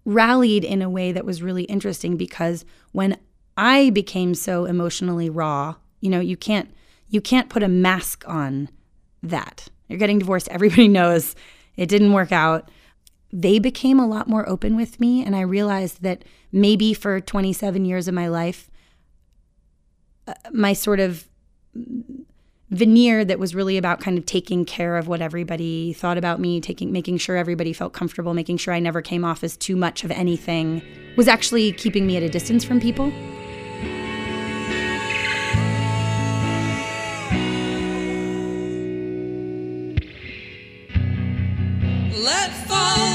rallied 0.05 0.63
in 0.63 0.81
a 0.81 0.89
way 0.89 1.11
that 1.11 1.25
was 1.25 1.41
really 1.41 1.63
interesting 1.63 2.17
because 2.17 2.65
when 2.91 3.17
I 3.55 3.89
became 3.91 4.33
so 4.33 4.65
emotionally 4.65 5.29
raw, 5.29 5.75
you 5.99 6.09
know, 6.09 6.19
you 6.19 6.37
can't 6.37 6.73
you 7.09 7.21
can't 7.21 7.49
put 7.49 7.63
a 7.63 7.67
mask 7.67 8.23
on 8.27 8.69
that. 9.23 9.67
You're 9.89 9.99
getting 9.99 10.19
divorced, 10.19 10.47
everybody 10.51 10.87
knows 10.87 11.35
it 11.75 11.87
didn't 11.87 12.13
work 12.13 12.31
out. 12.31 12.69
They 13.31 13.59
became 13.59 13.99
a 13.99 14.07
lot 14.07 14.27
more 14.27 14.47
open 14.47 14.75
with 14.75 14.99
me 14.99 15.23
and 15.23 15.35
I 15.35 15.41
realized 15.41 16.01
that 16.03 16.23
maybe 16.51 16.93
for 16.93 17.19
27 17.19 17.85
years 17.85 18.07
of 18.07 18.13
my 18.13 18.27
life 18.27 18.71
uh, 20.27 20.33
my 20.51 20.73
sort 20.73 20.99
of 20.99 21.27
veneer 22.71 23.25
that 23.25 23.39
was 23.39 23.55
really 23.55 23.77
about 23.77 23.99
kind 23.99 24.17
of 24.17 24.25
taking 24.25 24.63
care 24.63 24.97
of 24.97 25.07
what 25.07 25.21
everybody 25.21 25.93
thought 25.93 26.17
about 26.17 26.39
me, 26.39 26.61
taking 26.61 26.91
making 26.91 27.17
sure 27.17 27.35
everybody 27.35 27.73
felt 27.73 27.93
comfortable, 27.93 28.33
making 28.33 28.57
sure 28.57 28.73
I 28.73 28.79
never 28.79 29.01
came 29.01 29.25
off 29.25 29.43
as 29.43 29.57
too 29.57 29.75
much 29.75 30.03
of 30.03 30.11
anything 30.11 30.81
was 31.17 31.27
actually 31.27 31.71
keeping 31.71 32.05
me 32.05 32.15
at 32.17 32.23
a 32.23 32.29
distance 32.29 32.63
from 32.63 32.79
people. 32.79 33.11
Let 42.11 42.51
fall, 42.67 43.08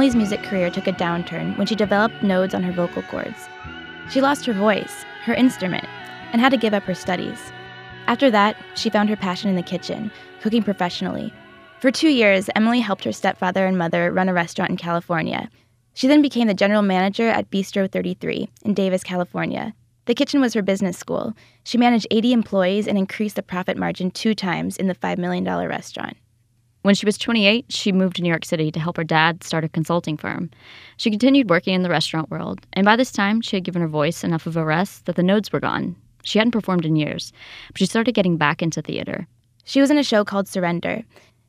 Emily's 0.00 0.16
music 0.16 0.42
career 0.42 0.70
took 0.70 0.86
a 0.86 0.94
downturn 0.94 1.58
when 1.58 1.66
she 1.66 1.74
developed 1.74 2.22
nodes 2.22 2.54
on 2.54 2.62
her 2.62 2.72
vocal 2.72 3.02
cords. 3.02 3.50
She 4.08 4.22
lost 4.22 4.46
her 4.46 4.54
voice, 4.54 5.04
her 5.24 5.34
instrument, 5.34 5.84
and 6.32 6.40
had 6.40 6.48
to 6.52 6.56
give 6.56 6.72
up 6.72 6.84
her 6.84 6.94
studies. 6.94 7.38
After 8.06 8.30
that, 8.30 8.56
she 8.74 8.88
found 8.88 9.10
her 9.10 9.16
passion 9.16 9.50
in 9.50 9.56
the 9.56 9.62
kitchen, 9.62 10.10
cooking 10.40 10.62
professionally. 10.62 11.34
For 11.80 11.90
two 11.90 12.08
years, 12.08 12.48
Emily 12.56 12.80
helped 12.80 13.04
her 13.04 13.12
stepfather 13.12 13.66
and 13.66 13.76
mother 13.76 14.10
run 14.10 14.30
a 14.30 14.32
restaurant 14.32 14.70
in 14.70 14.78
California. 14.78 15.50
She 15.92 16.08
then 16.08 16.22
became 16.22 16.48
the 16.48 16.54
general 16.54 16.80
manager 16.80 17.28
at 17.28 17.50
Bistro 17.50 17.86
33 17.86 18.48
in 18.64 18.72
Davis, 18.72 19.04
California. 19.04 19.74
The 20.06 20.14
kitchen 20.14 20.40
was 20.40 20.54
her 20.54 20.62
business 20.62 20.96
school. 20.96 21.34
She 21.64 21.76
managed 21.76 22.06
80 22.10 22.32
employees 22.32 22.88
and 22.88 22.96
increased 22.96 23.36
the 23.36 23.42
profit 23.42 23.76
margin 23.76 24.10
two 24.10 24.34
times 24.34 24.78
in 24.78 24.86
the 24.86 24.94
$5 24.94 25.18
million 25.18 25.44
restaurant. 25.44 26.16
When 26.82 26.94
she 26.94 27.04
was 27.04 27.18
28, 27.18 27.66
she 27.68 27.92
moved 27.92 28.16
to 28.16 28.22
New 28.22 28.28
York 28.28 28.44
City 28.44 28.70
to 28.70 28.80
help 28.80 28.96
her 28.96 29.04
dad 29.04 29.44
start 29.44 29.64
a 29.64 29.68
consulting 29.68 30.16
firm. 30.16 30.50
She 30.96 31.10
continued 31.10 31.50
working 31.50 31.74
in 31.74 31.82
the 31.82 31.90
restaurant 31.90 32.30
world, 32.30 32.66
and 32.72 32.86
by 32.86 32.96
this 32.96 33.12
time, 33.12 33.42
she 33.42 33.56
had 33.56 33.64
given 33.64 33.82
her 33.82 33.88
voice 33.88 34.24
enough 34.24 34.46
of 34.46 34.56
a 34.56 34.64
rest 34.64 35.04
that 35.04 35.16
the 35.16 35.22
nodes 35.22 35.52
were 35.52 35.60
gone. 35.60 35.94
She 36.22 36.38
hadn't 36.38 36.52
performed 36.52 36.86
in 36.86 36.96
years, 36.96 37.32
but 37.68 37.78
she 37.78 37.86
started 37.86 38.12
getting 38.12 38.38
back 38.38 38.62
into 38.62 38.80
theater. 38.80 39.26
She 39.64 39.80
was 39.80 39.90
in 39.90 39.98
a 39.98 40.02
show 40.02 40.24
called 40.24 40.48
Surrender. 40.48 41.02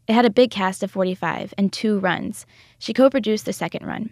It 0.08 0.14
had 0.14 0.26
a 0.26 0.30
big 0.30 0.52
cast 0.52 0.84
of 0.84 0.92
45 0.92 1.54
and 1.58 1.72
two 1.72 2.00
runs. 2.00 2.46
She 2.80 2.94
co 2.94 3.10
produced 3.10 3.46
the 3.46 3.54
second 3.54 3.86
run. 3.86 4.10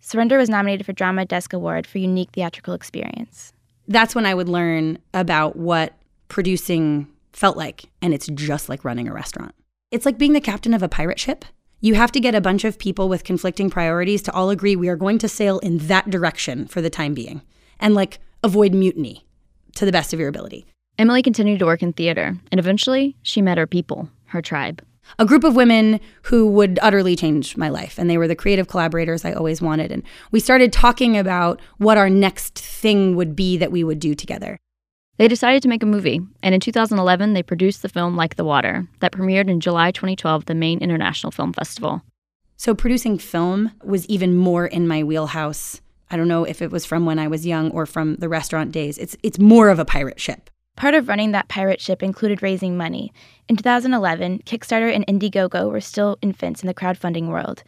Surrender 0.00 0.38
was 0.38 0.48
nominated 0.48 0.86
for 0.86 0.92
Drama 0.92 1.26
Desk 1.26 1.52
Award 1.52 1.86
for 1.86 1.98
Unique 1.98 2.30
Theatrical 2.32 2.74
Experience. 2.74 3.52
That's 3.88 4.14
when 4.14 4.26
I 4.26 4.34
would 4.34 4.48
learn 4.48 4.98
about 5.12 5.56
what 5.56 5.92
producing 6.28 7.08
felt 7.32 7.56
like, 7.56 7.84
and 8.00 8.14
it's 8.14 8.26
just 8.28 8.68
like 8.68 8.84
running 8.84 9.06
a 9.06 9.12
restaurant. 9.12 9.54
It's 9.92 10.06
like 10.06 10.16
being 10.16 10.32
the 10.32 10.40
captain 10.40 10.72
of 10.72 10.82
a 10.82 10.88
pirate 10.88 11.20
ship. 11.20 11.44
You 11.82 11.96
have 11.96 12.10
to 12.12 12.20
get 12.20 12.34
a 12.34 12.40
bunch 12.40 12.64
of 12.64 12.78
people 12.78 13.10
with 13.10 13.24
conflicting 13.24 13.68
priorities 13.68 14.22
to 14.22 14.32
all 14.32 14.48
agree 14.48 14.74
we 14.74 14.88
are 14.88 14.96
going 14.96 15.18
to 15.18 15.28
sail 15.28 15.58
in 15.58 15.78
that 15.86 16.08
direction 16.08 16.66
for 16.66 16.80
the 16.80 16.88
time 16.88 17.12
being 17.12 17.42
and 17.78 17.94
like 17.94 18.18
avoid 18.42 18.72
mutiny 18.72 19.26
to 19.74 19.84
the 19.84 19.92
best 19.92 20.14
of 20.14 20.18
your 20.18 20.30
ability. 20.30 20.64
Emily 20.96 21.20
continued 21.20 21.58
to 21.58 21.66
work 21.66 21.82
in 21.82 21.92
theater, 21.92 22.38
and 22.50 22.58
eventually, 22.58 23.16
she 23.22 23.42
met 23.42 23.58
her 23.58 23.66
people, 23.66 24.08
her 24.26 24.40
tribe. 24.40 24.82
A 25.18 25.26
group 25.26 25.44
of 25.44 25.56
women 25.56 26.00
who 26.22 26.46
would 26.46 26.78
utterly 26.80 27.14
change 27.14 27.56
my 27.58 27.68
life, 27.68 27.98
and 27.98 28.08
they 28.08 28.16
were 28.16 28.28
the 28.28 28.36
creative 28.36 28.68
collaborators 28.68 29.26
I 29.26 29.32
always 29.32 29.60
wanted. 29.60 29.92
And 29.92 30.02
we 30.30 30.40
started 30.40 30.72
talking 30.72 31.18
about 31.18 31.60
what 31.78 31.98
our 31.98 32.08
next 32.08 32.58
thing 32.58 33.14
would 33.16 33.36
be 33.36 33.58
that 33.58 33.72
we 33.72 33.84
would 33.84 33.98
do 33.98 34.14
together. 34.14 34.58
They 35.22 35.28
decided 35.28 35.62
to 35.62 35.68
make 35.68 35.84
a 35.84 35.86
movie, 35.86 36.20
and 36.42 36.52
in 36.52 36.60
2011, 36.60 37.32
they 37.32 37.44
produced 37.44 37.82
the 37.82 37.88
film 37.88 38.16
Like 38.16 38.34
the 38.34 38.44
Water, 38.44 38.88
that 38.98 39.12
premiered 39.12 39.48
in 39.48 39.60
July 39.60 39.92
2012 39.92 40.42
at 40.42 40.46
the 40.46 40.54
Maine 40.56 40.80
International 40.80 41.30
Film 41.30 41.52
Festival. 41.52 42.02
So 42.56 42.74
producing 42.74 43.18
film 43.18 43.70
was 43.84 44.04
even 44.06 44.36
more 44.36 44.66
in 44.66 44.88
my 44.88 45.04
wheelhouse. 45.04 45.80
I 46.10 46.16
don't 46.16 46.26
know 46.26 46.42
if 46.42 46.60
it 46.60 46.72
was 46.72 46.84
from 46.84 47.06
when 47.06 47.20
I 47.20 47.28
was 47.28 47.46
young 47.46 47.70
or 47.70 47.86
from 47.86 48.16
the 48.16 48.28
restaurant 48.28 48.72
days. 48.72 48.98
It's 48.98 49.16
it's 49.22 49.38
more 49.38 49.68
of 49.68 49.78
a 49.78 49.84
pirate 49.84 50.18
ship. 50.18 50.50
Part 50.74 50.94
of 50.94 51.06
running 51.06 51.30
that 51.30 51.46
pirate 51.46 51.80
ship 51.80 52.02
included 52.02 52.42
raising 52.42 52.76
money. 52.76 53.12
In 53.48 53.54
2011, 53.54 54.40
Kickstarter 54.40 54.92
and 54.92 55.06
Indiegogo 55.06 55.70
were 55.70 55.80
still 55.80 56.18
infants 56.20 56.62
in 56.62 56.66
the 56.66 56.74
crowdfunding 56.74 57.28
world. 57.28 57.62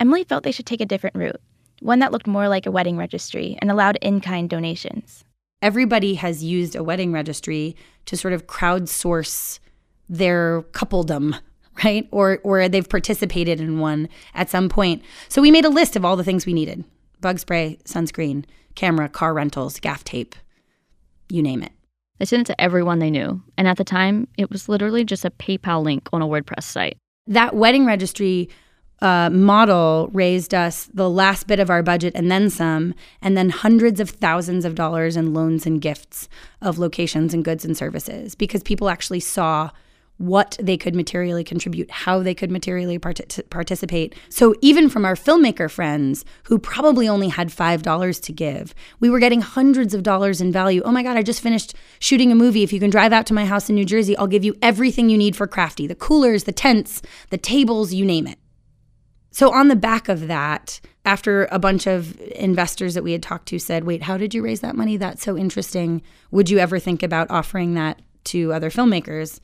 Emily 0.00 0.24
felt 0.24 0.42
they 0.42 0.50
should 0.50 0.66
take 0.66 0.80
a 0.80 0.84
different 0.84 1.14
route, 1.14 1.40
one 1.78 2.00
that 2.00 2.10
looked 2.10 2.26
more 2.26 2.48
like 2.48 2.66
a 2.66 2.72
wedding 2.72 2.96
registry 2.96 3.56
and 3.60 3.70
allowed 3.70 3.94
in 4.02 4.20
kind 4.20 4.50
donations. 4.50 5.22
Everybody 5.62 6.14
has 6.14 6.44
used 6.44 6.76
a 6.76 6.84
wedding 6.84 7.12
registry 7.12 7.76
to 8.06 8.16
sort 8.16 8.34
of 8.34 8.46
crowdsource 8.46 9.58
their 10.08 10.62
coupledom, 10.72 11.38
right? 11.84 12.08
Or 12.10 12.40
or 12.44 12.68
they've 12.68 12.88
participated 12.88 13.60
in 13.60 13.78
one 13.78 14.08
at 14.34 14.50
some 14.50 14.68
point. 14.68 15.02
So 15.28 15.42
we 15.42 15.50
made 15.50 15.64
a 15.64 15.70
list 15.70 15.96
of 15.96 16.04
all 16.04 16.16
the 16.16 16.24
things 16.24 16.46
we 16.46 16.52
needed. 16.52 16.84
Bug 17.20 17.38
spray, 17.38 17.78
sunscreen, 17.84 18.44
camera, 18.74 19.08
car 19.08 19.34
rentals, 19.34 19.80
gaff 19.80 20.04
tape, 20.04 20.34
you 21.28 21.42
name 21.42 21.62
it. 21.62 21.72
They 22.18 22.24
sent 22.24 22.42
it 22.42 22.52
to 22.52 22.60
everyone 22.60 22.98
they 22.98 23.10
knew, 23.10 23.42
and 23.58 23.68
at 23.68 23.76
the 23.76 23.84
time, 23.84 24.28
it 24.38 24.50
was 24.50 24.68
literally 24.68 25.04
just 25.04 25.24
a 25.24 25.30
PayPal 25.30 25.82
link 25.82 26.08
on 26.12 26.22
a 26.22 26.26
WordPress 26.26 26.62
site. 26.62 26.96
That 27.26 27.54
wedding 27.54 27.84
registry 27.84 28.48
uh, 29.02 29.30
model 29.30 30.08
raised 30.12 30.54
us 30.54 30.88
the 30.94 31.10
last 31.10 31.46
bit 31.46 31.60
of 31.60 31.70
our 31.70 31.82
budget 31.82 32.12
and 32.14 32.30
then 32.30 32.48
some, 32.48 32.94
and 33.20 33.36
then 33.36 33.50
hundreds 33.50 34.00
of 34.00 34.10
thousands 34.10 34.64
of 34.64 34.74
dollars 34.74 35.16
in 35.16 35.34
loans 35.34 35.66
and 35.66 35.80
gifts 35.80 36.28
of 36.62 36.78
locations 36.78 37.34
and 37.34 37.44
goods 37.44 37.64
and 37.64 37.76
services 37.76 38.34
because 38.34 38.62
people 38.62 38.88
actually 38.88 39.20
saw 39.20 39.70
what 40.18 40.56
they 40.60 40.76
could 40.76 40.94
materially 40.94 41.44
contribute, 41.44 41.90
how 41.90 42.20
they 42.20 42.34
could 42.34 42.50
materially 42.50 42.98
parti- 42.98 43.42
participate. 43.50 44.14
So, 44.30 44.54
even 44.62 44.88
from 44.88 45.04
our 45.04 45.14
filmmaker 45.14 45.70
friends 45.70 46.24
who 46.44 46.58
probably 46.58 47.08
only 47.08 47.28
had 47.28 47.48
$5 47.48 48.22
to 48.22 48.32
give, 48.32 48.74
we 48.98 49.10
were 49.10 49.18
getting 49.18 49.42
hundreds 49.42 49.92
of 49.92 50.02
dollars 50.02 50.40
in 50.40 50.52
value. 50.52 50.80
Oh 50.84 50.90
my 50.90 51.02
God, 51.02 51.16
I 51.16 51.22
just 51.22 51.42
finished 51.42 51.74
shooting 51.98 52.32
a 52.32 52.34
movie. 52.34 52.62
If 52.62 52.72
you 52.72 52.80
can 52.80 52.90
drive 52.90 53.12
out 53.12 53.26
to 53.26 53.34
my 53.34 53.44
house 53.44 53.68
in 53.68 53.74
New 53.74 53.84
Jersey, 53.84 54.16
I'll 54.16 54.26
give 54.26 54.44
you 54.44 54.56
everything 54.62 55.10
you 55.10 55.18
need 55.18 55.36
for 55.36 55.46
Crafty 55.46 55.86
the 55.86 55.94
coolers, 55.94 56.44
the 56.44 56.52
tents, 56.52 57.02
the 57.30 57.38
tables, 57.38 57.92
you 57.92 58.04
name 58.04 58.26
it. 58.26 58.38
So, 59.36 59.52
on 59.52 59.68
the 59.68 59.76
back 59.76 60.08
of 60.08 60.28
that, 60.28 60.80
after 61.04 61.46
a 61.52 61.58
bunch 61.58 61.86
of 61.86 62.18
investors 62.36 62.94
that 62.94 63.04
we 63.04 63.12
had 63.12 63.22
talked 63.22 63.44
to 63.48 63.58
said, 63.58 63.84
Wait, 63.84 64.02
how 64.02 64.16
did 64.16 64.32
you 64.32 64.42
raise 64.42 64.60
that 64.62 64.74
money? 64.74 64.96
That's 64.96 65.22
so 65.22 65.36
interesting. 65.36 66.00
Would 66.30 66.48
you 66.48 66.56
ever 66.56 66.78
think 66.78 67.02
about 67.02 67.30
offering 67.30 67.74
that 67.74 68.00
to 68.24 68.54
other 68.54 68.70
filmmakers? 68.70 69.40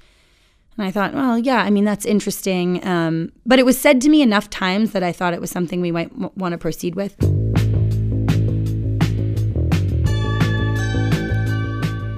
And 0.79 0.87
I 0.87 0.91
thought, 0.91 1.13
well, 1.13 1.39
yeah, 1.39 1.59
I 1.59 1.69
mean, 1.69 1.85
that's 1.85 2.07
interesting. 2.07 2.83
Um, 2.87 3.33
but 3.45 3.59
it 3.59 3.67
was 3.67 3.79
said 3.79 4.01
to 4.01 4.09
me 4.09 4.23
enough 4.23 4.49
times 4.49 4.93
that 4.93 5.03
I 5.03 5.13
thought 5.13 5.35
it 5.35 5.43
was 5.43 5.51
something 5.51 5.83
we 5.83 5.93
might 5.93 6.09
w- 6.09 6.33
want 6.37 6.53
to 6.53 6.59
proceed 6.59 6.95
with. 6.95 7.15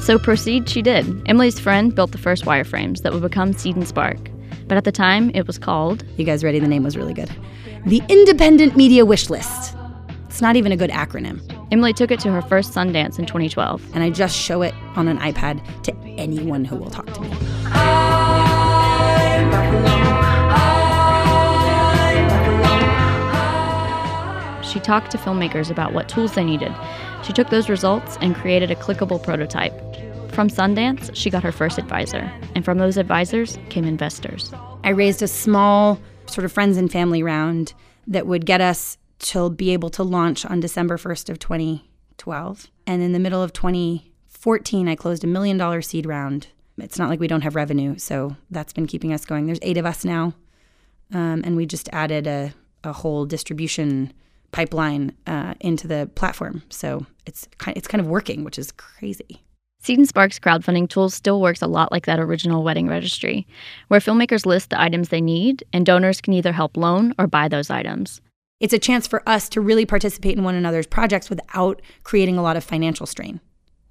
So 0.00 0.16
proceed 0.21 0.69
she 0.69 0.81
did. 0.81 1.28
Emily's 1.28 1.59
friend 1.59 1.93
built 1.93 2.12
the 2.12 2.19
first 2.19 2.45
wireframes 2.45 3.02
that 3.02 3.12
would 3.12 3.23
become 3.23 3.52
Seed 3.52 3.75
and 3.75 3.88
Spark. 3.88 4.31
But 4.66 4.76
at 4.76 4.85
the 4.85 4.92
time, 4.92 5.30
it 5.35 5.47
was 5.47 5.59
called 5.59 6.04
You 6.16 6.25
guys 6.25 6.42
ready? 6.42 6.59
The 6.59 6.68
name 6.68 6.83
was 6.83 6.97
really 6.97 7.14
good. 7.14 7.30
The 7.87 8.02
Independent 8.09 8.76
Media 8.76 9.04
Wish 9.04 9.28
List. 9.28 9.76
It's 10.28 10.40
not 10.40 10.56
even 10.56 10.73
a 10.73 10.76
good 10.76 10.90
acronym. 10.90 11.40
Emily 11.71 11.92
took 11.92 12.11
it 12.11 12.18
to 12.21 12.33
her 12.33 12.42
first 12.42 12.73
Sundance 12.73 13.18
in 13.18 13.26
2012. 13.26 13.94
And 13.94 14.02
I 14.02 14.11
just 14.11 14.37
show 14.37 14.62
it 14.62 14.75
on 14.97 15.06
an 15.06 15.18
iPad 15.18 15.62
to 15.83 15.94
anyone 16.16 16.64
who 16.64 16.76
will 16.76 16.90
talk 16.90 17.06
to 17.12 17.21
me. 17.21 17.28
She 24.64 24.80
talked 24.80 25.12
to 25.12 25.18
filmmakers 25.18 25.71
about 25.71 25.92
what 25.92 26.09
tools 26.09 26.35
they 26.35 26.42
needed. 26.42 26.75
She 27.23 27.33
took 27.33 27.50
those 27.50 27.68
results 27.68 28.18
and 28.21 28.35
created 28.35 28.71
a 28.73 28.75
clickable 28.75 29.23
prototype. 29.23 29.73
From 30.35 30.49
Sundance, 30.49 31.14
she 31.14 31.31
got 31.31 31.45
her 31.45 31.53
first 31.53 31.79
advisor, 31.79 32.29
and 32.57 32.64
from 32.64 32.79
those 32.79 32.97
advisors 32.97 33.57
came 33.69 33.85
investors. 33.85 34.53
I 34.83 34.88
raised 34.88 35.23
a 35.23 35.29
small 35.29 36.00
sort 36.26 36.45
of 36.45 36.50
friends 36.50 36.76
and 36.76 36.91
family 36.91 37.23
round 37.23 37.73
that 38.09 38.26
would 38.26 38.45
get 38.45 38.61
us 38.61 38.99
to 39.21 39.50
be 39.50 39.71
able 39.71 39.91
to 39.91 40.03
launch 40.03 40.45
on 40.45 40.59
December 40.59 40.97
1st 40.97 41.31
of 41.31 41.38
2012. 41.38 42.67
And 42.85 43.00
in 43.00 43.12
the 43.12 43.21
middle 43.21 43.45
of 43.45 43.53
2014, 43.53 44.88
I 44.88 44.97
closed 44.97 45.23
a 45.23 45.29
million 45.29 45.57
dollar 45.57 45.81
seed 45.81 46.05
round. 46.05 46.49
It's 46.79 46.99
not 46.99 47.11
like 47.11 47.21
we 47.21 47.29
don't 47.29 47.43
have 47.43 47.55
revenue, 47.55 47.97
so 47.97 48.35
that's 48.50 48.73
been 48.73 48.88
keeping 48.88 49.12
us 49.12 49.25
going. 49.25 49.47
There's 49.47 49.61
eight 49.62 49.79
of 49.79 49.87
us 49.87 50.05
now, 50.05 50.35
um, 51.12 51.43
and 51.45 51.55
we 51.55 51.64
just 51.64 51.88
added 51.93 52.26
a, 52.26 52.53
a 52.83 52.93
whole 52.93 53.25
distribution 53.25 54.12
pipeline 54.50 55.12
uh, 55.29 55.55
into 55.61 55.87
the 55.87 56.11
platform. 56.17 56.64
So 56.71 57.07
it's 57.25 57.47
kind 57.59 57.76
it's 57.76 57.87
kind 57.87 58.00
of 58.00 58.09
working, 58.09 58.43
which 58.43 58.59
is 58.59 58.73
crazy. 58.73 59.44
Seed 59.85 59.99
and 59.99 60.09
Spark's 60.09 60.38
crowdfunding 60.38 60.88
tool 60.88 61.11
still 61.11 61.43
works 61.43 61.61
a 61.61 61.67
lot 61.67 61.93
like 61.93 62.07
that 62.07 62.19
original 62.19 62.64
wedding 62.64 62.88
registry, 62.88 63.47
where 63.88 64.00
filmmakers 64.00 64.47
list 64.47 64.71
the 64.71 64.81
items 64.81 65.11
they 65.11 65.21
need 65.21 65.62
and 65.75 65.85
donors 65.85 66.23
can 66.23 66.33
either 66.33 66.53
help 66.53 66.79
loan 66.79 67.14
or 67.19 67.26
buy 67.26 67.49
those 67.49 67.69
items. 67.69 68.23
It's 68.61 68.73
a 68.73 68.79
chance 68.79 69.07
for 69.07 69.23
us 69.29 69.47
to 69.50 69.61
really 69.61 69.85
participate 69.85 70.38
in 70.38 70.43
one 70.43 70.55
another's 70.55 70.87
projects 70.87 71.29
without 71.29 71.83
creating 72.03 72.38
a 72.38 72.43
lot 72.43 72.57
of 72.57 72.64
financial 72.64 73.05
strain. 73.05 73.41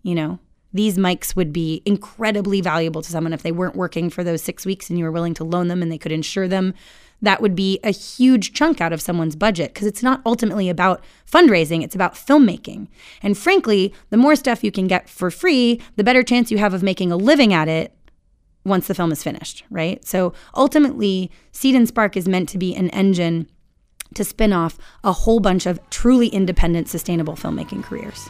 You 0.01 0.15
know, 0.15 0.39
these 0.73 0.97
mics 0.97 1.35
would 1.35 1.53
be 1.53 1.83
incredibly 1.85 2.59
valuable 2.59 3.03
to 3.03 3.11
someone 3.11 3.31
if 3.33 3.43
they 3.43 3.51
weren't 3.51 3.75
working 3.75 4.09
for 4.09 4.23
those 4.23 4.41
six 4.41 4.65
weeks 4.65 4.89
and 4.89 4.97
you 4.97 5.05
were 5.05 5.11
willing 5.11 5.35
to 5.35 5.43
loan 5.43 5.67
them 5.67 5.83
and 5.83 5.91
they 5.91 5.99
could 5.99 6.11
insure 6.11 6.47
them. 6.47 6.73
That 7.23 7.41
would 7.41 7.55
be 7.55 7.79
a 7.83 7.89
huge 7.89 8.53
chunk 8.53 8.81
out 8.81 8.93
of 8.93 9.01
someone's 9.01 9.37
budget 9.37 9.73
because 9.73 9.87
it's 9.87 10.03
not 10.03 10.21
ultimately 10.25 10.69
about 10.69 11.03
fundraising, 11.25 11.81
it's 11.81 11.95
about 11.95 12.15
filmmaking. 12.15 12.89
And 13.21 13.37
frankly, 13.37 13.93
the 14.09 14.17
more 14.17 14.35
stuff 14.35 14.63
you 14.63 14.71
can 14.71 14.87
get 14.87 15.09
for 15.09 15.31
free, 15.31 15.81
the 15.95 16.03
better 16.03 16.21
chance 16.21 16.51
you 16.51 16.57
have 16.57 16.73
of 16.73 16.83
making 16.83 17.11
a 17.11 17.17
living 17.17 17.53
at 17.53 17.69
it 17.69 17.95
once 18.65 18.87
the 18.87 18.93
film 18.93 19.11
is 19.13 19.23
finished, 19.23 19.63
right? 19.69 20.05
So 20.05 20.33
ultimately, 20.53 21.31
Seed 21.53 21.75
and 21.75 21.87
Spark 21.87 22.17
is 22.17 22.27
meant 22.27 22.49
to 22.49 22.57
be 22.57 22.75
an 22.75 22.89
engine 22.89 23.49
to 24.15 24.25
spin 24.25 24.51
off 24.51 24.77
a 25.03 25.13
whole 25.13 25.39
bunch 25.39 25.65
of 25.65 25.79
truly 25.89 26.27
independent, 26.27 26.89
sustainable 26.89 27.35
filmmaking 27.35 27.83
careers. 27.83 28.29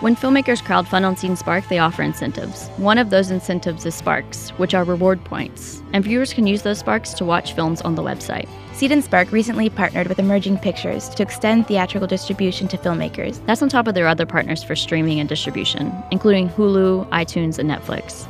When 0.00 0.14
filmmakers 0.14 0.62
crowdfund 0.62 1.06
on 1.06 1.16
and 1.26 1.38
Spark, 1.38 1.66
they 1.68 1.78
offer 1.78 2.02
incentives. 2.02 2.68
One 2.76 2.98
of 2.98 3.08
those 3.08 3.30
incentives 3.30 3.86
is 3.86 3.94
Sparks, 3.94 4.50
which 4.58 4.74
are 4.74 4.84
reward 4.84 5.24
points, 5.24 5.82
and 5.94 6.04
viewers 6.04 6.34
can 6.34 6.46
use 6.46 6.60
those 6.60 6.80
Sparks 6.80 7.14
to 7.14 7.24
watch 7.24 7.54
films 7.54 7.80
on 7.80 7.94
the 7.94 8.02
website. 8.02 8.46
Seed 8.74 8.92
and 8.92 9.02
Spark 9.02 9.32
recently 9.32 9.70
partnered 9.70 10.08
with 10.08 10.18
Emerging 10.18 10.58
Pictures 10.58 11.08
to 11.08 11.22
extend 11.22 11.66
theatrical 11.66 12.06
distribution 12.06 12.68
to 12.68 12.76
filmmakers. 12.76 13.42
That's 13.46 13.62
on 13.62 13.70
top 13.70 13.86
of 13.86 13.94
their 13.94 14.06
other 14.06 14.26
partners 14.26 14.62
for 14.62 14.76
streaming 14.76 15.18
and 15.18 15.30
distribution, 15.30 15.90
including 16.10 16.50
Hulu, 16.50 17.08
iTunes, 17.08 17.58
and 17.58 17.70
Netflix. 17.70 18.28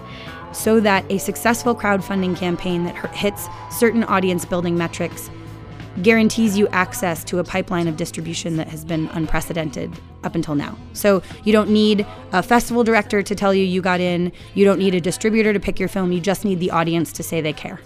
So 0.54 0.78
that 0.78 1.04
a 1.10 1.18
successful 1.18 1.74
crowdfunding 1.74 2.36
campaign 2.36 2.84
that 2.84 2.94
hits 3.12 3.48
certain 3.72 4.04
audience 4.04 4.44
building 4.44 4.78
metrics 4.78 5.30
guarantees 6.02 6.56
you 6.58 6.68
access 6.68 7.24
to 7.24 7.38
a 7.38 7.44
pipeline 7.44 7.88
of 7.88 7.96
distribution 7.96 8.56
that 8.56 8.68
has 8.68 8.84
been 8.84 9.08
unprecedented 9.12 9.92
up 10.24 10.34
until 10.34 10.54
now. 10.54 10.76
So 10.92 11.22
you 11.44 11.52
don't 11.52 11.70
need 11.70 12.06
a 12.32 12.42
festival 12.42 12.84
director 12.84 13.22
to 13.22 13.34
tell 13.34 13.54
you 13.54 13.64
you 13.64 13.80
got 13.82 14.00
in, 14.00 14.32
you 14.54 14.64
don't 14.64 14.78
need 14.78 14.94
a 14.94 15.00
distributor 15.00 15.52
to 15.52 15.60
pick 15.60 15.78
your 15.80 15.88
film, 15.88 16.12
you 16.12 16.20
just 16.20 16.44
need 16.44 16.60
the 16.60 16.70
audience 16.70 17.12
to 17.12 17.22
say 17.22 17.40
they 17.40 17.52
care. 17.52 17.80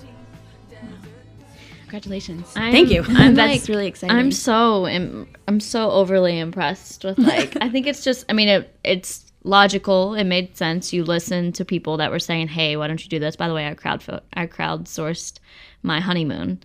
Congratulations. 1.83 2.53
I'm- 2.57 2.73
Thank 2.73 2.91
you. 2.91 3.03
I'm 3.09 3.35
That's 3.35 3.63
like, 3.63 3.69
really 3.69 3.87
exciting. 3.89 4.17
I'm 4.17 4.31
so 4.31 4.87
im- 4.87 5.27
I'm 5.49 5.59
so 5.59 5.91
overly 5.91 6.39
impressed 6.39 7.03
with 7.05 7.19
like 7.19 7.57
I 7.61 7.69
think 7.69 7.87
it's 7.89 8.05
just 8.05 8.25
I 8.29 8.33
mean 8.33 8.49
it 8.49 8.77
it's 8.85 9.30
logical 9.43 10.15
it 10.15 10.25
made 10.25 10.57
sense 10.57 10.93
you 10.93 11.03
listened 11.05 11.55
to 11.55 11.65
people 11.65 11.97
that 11.97 12.11
were 12.11 12.19
saying 12.19 12.49
hey 12.49 12.77
why 12.77 12.87
don't 12.87 13.03
you 13.03 13.09
do 13.09 13.19
this 13.19 13.37
by 13.37 13.49
the 13.49 13.55
way 13.55 13.67
I 13.67 13.75
crowd 13.75 14.03
I 14.35 14.47
crowdsourced 14.47 15.39
my 15.83 16.01
honeymoon 16.01 16.61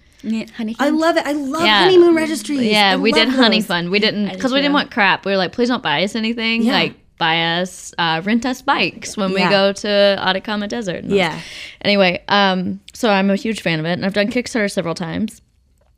honey. 0.56 0.76
I 0.80 0.90
love 0.90 1.18
it. 1.18 1.26
I 1.26 1.34
love 1.34 1.64
Yeah. 1.64 1.84
honeymoon 1.84 2.16
registries. 2.16 2.62
yeah 2.64 2.92
I 2.94 2.96
we 2.98 3.12
did 3.12 3.28
love 3.30 3.38
honey 3.38 3.60
those. 3.60 3.68
fund 3.68 3.92
we 3.92 4.00
didn't 4.00 4.30
because 4.34 4.52
we 4.52 4.60
didn't 4.60 4.74
want 4.74 4.92
crap 4.92 5.26
we 5.26 5.32
were 5.32 5.38
like 5.38 5.52
please 5.54 5.70
don't 5.70 5.84
buy 5.84 6.04
us 6.04 6.16
anything 6.16 6.64
Yeah. 6.64 6.74
like 6.74 6.96
buy 7.18 7.60
us 7.60 7.94
uh, 7.98 8.22
rent 8.26 8.46
us 8.46 8.62
bikes 8.62 9.16
when 9.16 9.32
Yeah. 9.32 9.46
we 9.46 9.50
go 9.50 9.72
to 9.72 9.88
Atacama 10.20 10.68
Desert 10.68 11.04
And 11.04 11.06
I 11.06 11.10
was- 11.10 11.18
Yeah. 11.18 11.40
anyway 11.82 12.24
um 12.28 12.82
so 12.94 13.10
I'm 13.10 13.30
a 13.30 13.36
huge 13.38 13.62
fan 13.62 13.80
of 13.80 13.86
it 13.86 13.94
and 13.94 14.06
I've 14.06 14.14
done 14.14 14.28
Kickstarter 14.30 14.70
several 14.70 14.96
times 14.96 15.42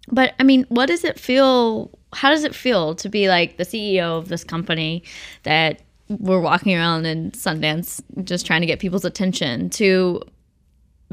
but 0.10 0.36
I 0.40 0.44
mean, 0.44 0.66
what 0.70 0.86
does 0.86 1.04
it 1.04 1.20
feel? 1.20 1.92
How 2.14 2.30
does 2.30 2.46
it 2.46 2.56
feel 2.56 2.96
to 2.96 3.10
be 3.10 3.28
like 3.28 3.58
the 3.58 3.66
CEO 3.66 4.18
of 4.18 4.30
this 4.30 4.42
company 4.46 5.04
that 5.44 5.82
we're 6.10 6.40
walking 6.40 6.76
around 6.76 7.06
in 7.06 7.32
Sundance 7.32 8.02
just 8.24 8.46
trying 8.46 8.62
to 8.62 8.68
get 8.68 8.80
people's 8.80 9.06
attention 9.06 9.70
to 9.72 10.22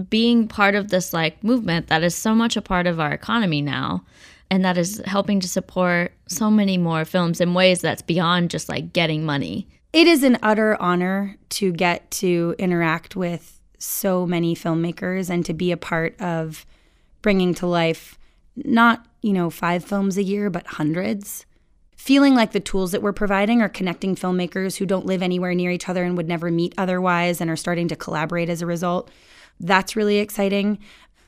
being 0.09 0.49
part 0.49 0.75
of 0.75 0.89
this 0.89 1.13
like 1.13 1.43
movement 1.45 1.87
that 1.89 2.03
is 2.03 2.15
so 2.15 2.35
much 2.35 2.57
a 2.57 2.63
part 2.63 2.87
of 2.87 2.99
our 2.99 3.13
economy 3.13 3.63
now 3.63 4.05
and 4.51 4.65
that 4.65 4.79
is 4.79 5.03
helping 5.07 5.41
to 5.41 5.49
support 5.49 6.13
so 6.29 6.51
many 6.51 6.79
more 6.79 7.05
films 7.05 7.41
in 7.41 7.55
ways 7.55 7.81
that's 7.81 8.03
beyond 8.03 8.51
just 8.51 8.69
like 8.69 8.93
getting 8.93 9.25
money. 9.25 9.67
It 9.93 10.07
is 10.07 10.23
an 10.23 10.39
utter 10.43 10.81
honor 10.81 11.37
to 11.51 11.73
get 11.73 12.11
to 12.13 12.55
interact 12.59 13.17
with 13.17 13.61
so 13.79 14.27
many 14.27 14.55
filmmakers 14.55 15.31
and 15.31 15.45
to 15.47 15.55
be 15.55 15.73
a 15.73 15.77
part 15.77 16.21
of 16.21 16.67
bringing 17.23 17.55
to 17.55 17.67
life 17.67 18.19
not, 18.57 19.07
you 19.23 19.33
know, 19.33 19.51
five 19.51 19.85
films 19.85 20.17
a 20.17 20.23
year, 20.23 20.51
but 20.51 20.67
hundreds. 20.67 21.47
Feeling 22.05 22.35
like 22.35 22.53
the 22.53 22.61
tools 22.61 22.93
that 22.93 23.01
we're 23.01 23.15
providing 23.15 23.63
are 23.63 23.69
connecting 23.71 24.15
filmmakers 24.15 24.77
who 24.77 24.85
don't 24.85 25.07
live 25.07 25.23
anywhere 25.23 25.55
near 25.55 25.71
each 25.71 25.89
other 25.89 26.05
and 26.05 26.19
would 26.19 26.29
never 26.29 26.51
meet 26.51 26.75
otherwise 26.77 27.41
and 27.41 27.49
are 27.49 27.57
starting 27.57 27.89
to 27.89 27.97
collaborate 27.97 28.51
as 28.51 28.61
a 28.61 28.67
result. 28.67 29.11
That's 29.59 29.97
really 29.97 30.19
exciting. 30.19 30.81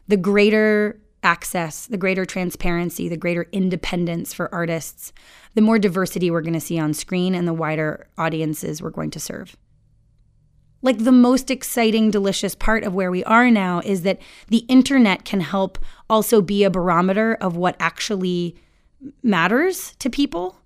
The 0.07 0.19
greater 0.19 1.01
access, 1.23 1.87
the 1.87 1.97
greater 1.97 2.27
transparency, 2.27 3.09
the 3.09 3.17
greater 3.17 3.47
independence 3.53 4.35
for 4.35 4.55
artists, 4.55 5.15
the 5.55 5.63
more 5.63 5.79
diversity 5.79 6.31
we're 6.31 6.43
going 6.43 6.53
to 6.53 6.61
see 6.61 6.79
on 6.79 6.93
screen 6.93 7.35
and 7.35 7.49
the 7.49 7.55
wider 7.55 8.07
audiences 8.19 8.83
we're 8.83 8.91
going 8.91 9.13
to 9.13 9.19
serve. 9.19 9.57
Like 10.83 10.99
the 10.99 11.11
most 11.11 11.51
exciting, 11.51 12.11
delicious 12.11 12.55
part 12.55 12.85
of 12.85 12.95
where 12.95 13.11
we 13.11 13.25
are 13.25 13.51
now 13.51 13.81
is 13.83 14.03
that 14.03 14.21
the 14.49 14.67
internet 14.69 15.25
can 15.25 15.41
help 15.41 15.79
also 16.11 16.43
be 16.43 16.65
a 16.65 16.71
barometer 16.71 17.35
of 17.41 17.57
what 17.57 17.77
actually 17.81 18.57
matters 19.23 19.97
to 20.01 20.11
people. 20.11 20.59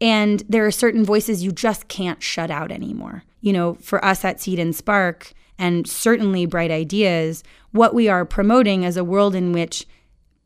And 0.00 0.42
there 0.48 0.66
are 0.66 0.70
certain 0.70 1.04
voices 1.04 1.42
you 1.42 1.52
just 1.52 1.88
can't 1.88 2.22
shut 2.22 2.50
out 2.50 2.70
anymore. 2.72 3.24
You 3.40 3.52
know, 3.52 3.74
for 3.74 4.04
us 4.04 4.24
at 4.24 4.40
Seed 4.40 4.58
and 4.58 4.74
Spark, 4.74 5.32
and 5.58 5.86
certainly 5.86 6.46
Bright 6.46 6.70
Ideas, 6.70 7.44
what 7.70 7.94
we 7.94 8.08
are 8.08 8.24
promoting 8.24 8.82
is 8.82 8.96
a 8.96 9.04
world 9.04 9.34
in 9.34 9.52
which 9.52 9.86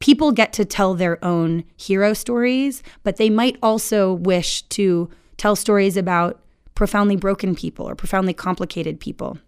people 0.00 0.32
get 0.32 0.52
to 0.54 0.64
tell 0.64 0.94
their 0.94 1.22
own 1.24 1.64
hero 1.76 2.12
stories, 2.12 2.82
but 3.02 3.16
they 3.16 3.30
might 3.30 3.56
also 3.62 4.12
wish 4.12 4.62
to 4.62 5.10
tell 5.36 5.56
stories 5.56 5.96
about 5.96 6.40
profoundly 6.74 7.16
broken 7.16 7.54
people 7.54 7.88
or 7.88 7.94
profoundly 7.94 8.34
complicated 8.34 9.00
people. 9.00 9.38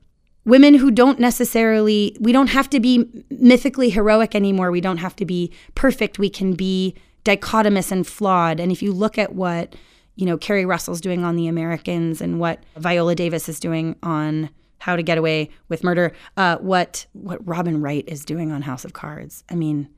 Women 0.44 0.74
who 0.74 0.90
don't 0.90 1.20
necessarily, 1.20 2.16
we 2.20 2.32
don't 2.32 2.48
have 2.48 2.70
to 2.70 2.80
be 2.80 3.08
mythically 3.30 3.90
heroic 3.90 4.34
anymore. 4.34 4.70
We 4.70 4.80
don't 4.80 4.96
have 4.96 5.14
to 5.16 5.26
be 5.26 5.52
perfect. 5.74 6.18
We 6.18 6.30
can 6.30 6.54
be 6.54 6.94
dichotomous 7.24 7.92
and 7.92 8.06
flawed. 8.06 8.60
And 8.60 8.72
if 8.72 8.82
you 8.82 8.92
look 8.92 9.18
at 9.18 9.34
what, 9.34 9.74
you 10.16 10.26
know, 10.26 10.38
Keri 10.38 10.64
Russell's 10.64 11.00
doing 11.00 11.24
on 11.24 11.36
The 11.36 11.48
Americans 11.48 12.20
and 12.20 12.40
what 12.40 12.62
Viola 12.76 13.14
Davis 13.14 13.48
is 13.48 13.60
doing 13.60 13.96
on 14.02 14.50
How 14.78 14.96
to 14.96 15.02
Get 15.02 15.18
Away 15.18 15.50
with 15.68 15.84
Murder, 15.84 16.12
uh, 16.36 16.56
what 16.58 17.06
what 17.12 17.46
Robin 17.46 17.80
Wright 17.80 18.04
is 18.06 18.24
doing 18.24 18.52
on 18.52 18.62
House 18.62 18.84
of 18.84 18.92
Cards. 18.92 19.44
I 19.50 19.54
mean, 19.54 19.88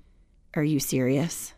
are 0.54 0.64
you 0.64 0.80
serious? 0.80 1.54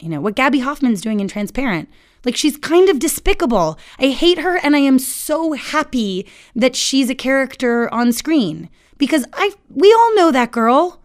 You 0.00 0.08
know, 0.08 0.20
what 0.20 0.34
Gaby 0.34 0.58
Hoffmann's 0.58 1.00
doing 1.00 1.20
in 1.20 1.28
Transparent. 1.28 1.88
Like, 2.24 2.36
she's 2.36 2.56
kind 2.56 2.88
of 2.88 2.98
despicable. 2.98 3.78
I 3.98 4.08
hate 4.08 4.38
her, 4.38 4.56
and 4.56 4.74
I 4.74 4.78
am 4.78 4.98
so 4.98 5.52
happy 5.52 6.26
that 6.56 6.74
she's 6.74 7.10
a 7.10 7.14
character 7.14 7.92
on 7.92 8.12
screen 8.12 8.70
because 8.96 9.26
I, 9.34 9.52
we 9.68 9.92
all 9.92 10.16
know 10.16 10.32
that 10.32 10.50
girl, 10.50 11.02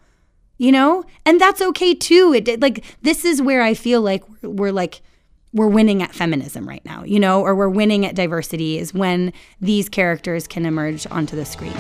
you 0.60 0.72
know, 0.72 1.04
and 1.26 1.42
that's 1.42 1.62
okay 1.62 1.96
too. 1.96 2.34
It 2.34 2.62
like 2.62 2.86
this 3.02 3.26
is 3.26 3.42
where 3.42 3.64
I 3.64 3.74
feel 3.74 4.02
like 4.02 4.24
we're 4.44 4.74
like 4.74 5.02
we're 5.54 5.68
winning 5.68 6.04
at 6.04 6.14
feminism 6.14 6.70
right 6.70 6.86
now, 6.86 7.04
you 7.04 7.20
know, 7.20 7.42
or 7.42 7.56
we're 7.56 7.70
winning 7.70 8.06
at 8.06 8.14
diversity 8.14 8.78
is 8.78 8.94
when 8.94 9.34
these 9.60 9.90
characters 9.90 10.48
can 10.48 10.66
emerge 10.66 11.08
onto 11.10 11.36
the 11.36 11.46
screen. 11.46 11.74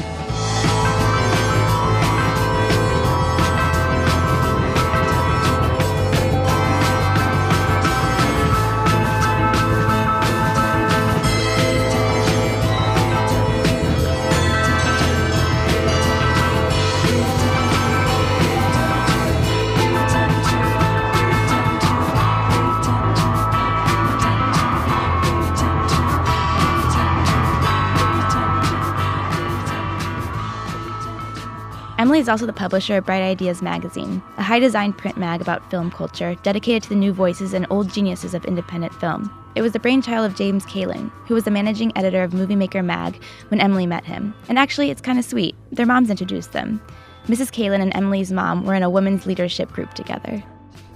Emily 32.19 32.25
is 32.25 32.29
also 32.29 32.45
the 32.45 32.51
publisher 32.51 32.97
of 32.97 33.05
Bright 33.05 33.21
Ideas 33.21 33.61
magazine, 33.61 34.21
a 34.35 34.43
high 34.43 34.59
design 34.59 34.91
print 34.91 35.15
mag 35.15 35.39
about 35.39 35.71
film 35.71 35.89
culture 35.89 36.35
dedicated 36.43 36.83
to 36.83 36.89
the 36.89 36.95
new 36.95 37.13
voices 37.13 37.53
and 37.53 37.65
old 37.69 37.89
geniuses 37.93 38.33
of 38.33 38.43
independent 38.43 38.93
film. 38.95 39.31
It 39.55 39.61
was 39.61 39.71
the 39.71 39.79
brainchild 39.79 40.29
of 40.29 40.35
James 40.35 40.65
Kaelan, 40.65 41.13
who 41.27 41.33
was 41.33 41.45
the 41.45 41.51
managing 41.51 41.97
editor 41.97 42.21
of 42.21 42.33
Movie 42.33 42.57
Maker 42.57 42.83
Mag 42.83 43.23
when 43.47 43.61
Emily 43.61 43.85
met 43.85 44.03
him. 44.03 44.33
And 44.49 44.59
actually, 44.59 44.89
it's 44.91 44.99
kind 44.99 45.17
of 45.17 45.23
sweet. 45.23 45.55
Their 45.71 45.85
moms 45.85 46.09
introduced 46.09 46.51
them. 46.51 46.81
Mrs. 47.27 47.53
Kaelan 47.53 47.81
and 47.81 47.95
Emily's 47.95 48.33
mom 48.33 48.65
were 48.65 48.75
in 48.75 48.83
a 48.83 48.89
women's 48.89 49.25
leadership 49.25 49.71
group 49.71 49.93
together. 49.93 50.43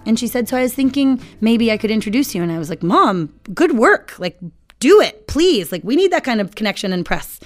And 0.05 0.19
she 0.19 0.27
said, 0.27 0.49
So 0.49 0.57
I 0.57 0.63
was 0.63 0.73
thinking 0.73 1.21
maybe 1.39 1.71
I 1.71 1.77
could 1.77 1.89
introduce 1.89 2.35
you. 2.35 2.43
And 2.43 2.51
I 2.51 2.57
was 2.57 2.69
like, 2.69 2.83
Mom, 2.83 3.33
good 3.53 3.77
work. 3.77 4.19
Like, 4.19 4.37
do 4.81 4.99
it, 4.99 5.27
please. 5.27 5.71
Like, 5.71 5.85
we 5.85 5.95
need 5.95 6.11
that 6.11 6.25
kind 6.25 6.41
of 6.41 6.55
connection 6.55 6.91
and 6.91 7.05
press. 7.05 7.39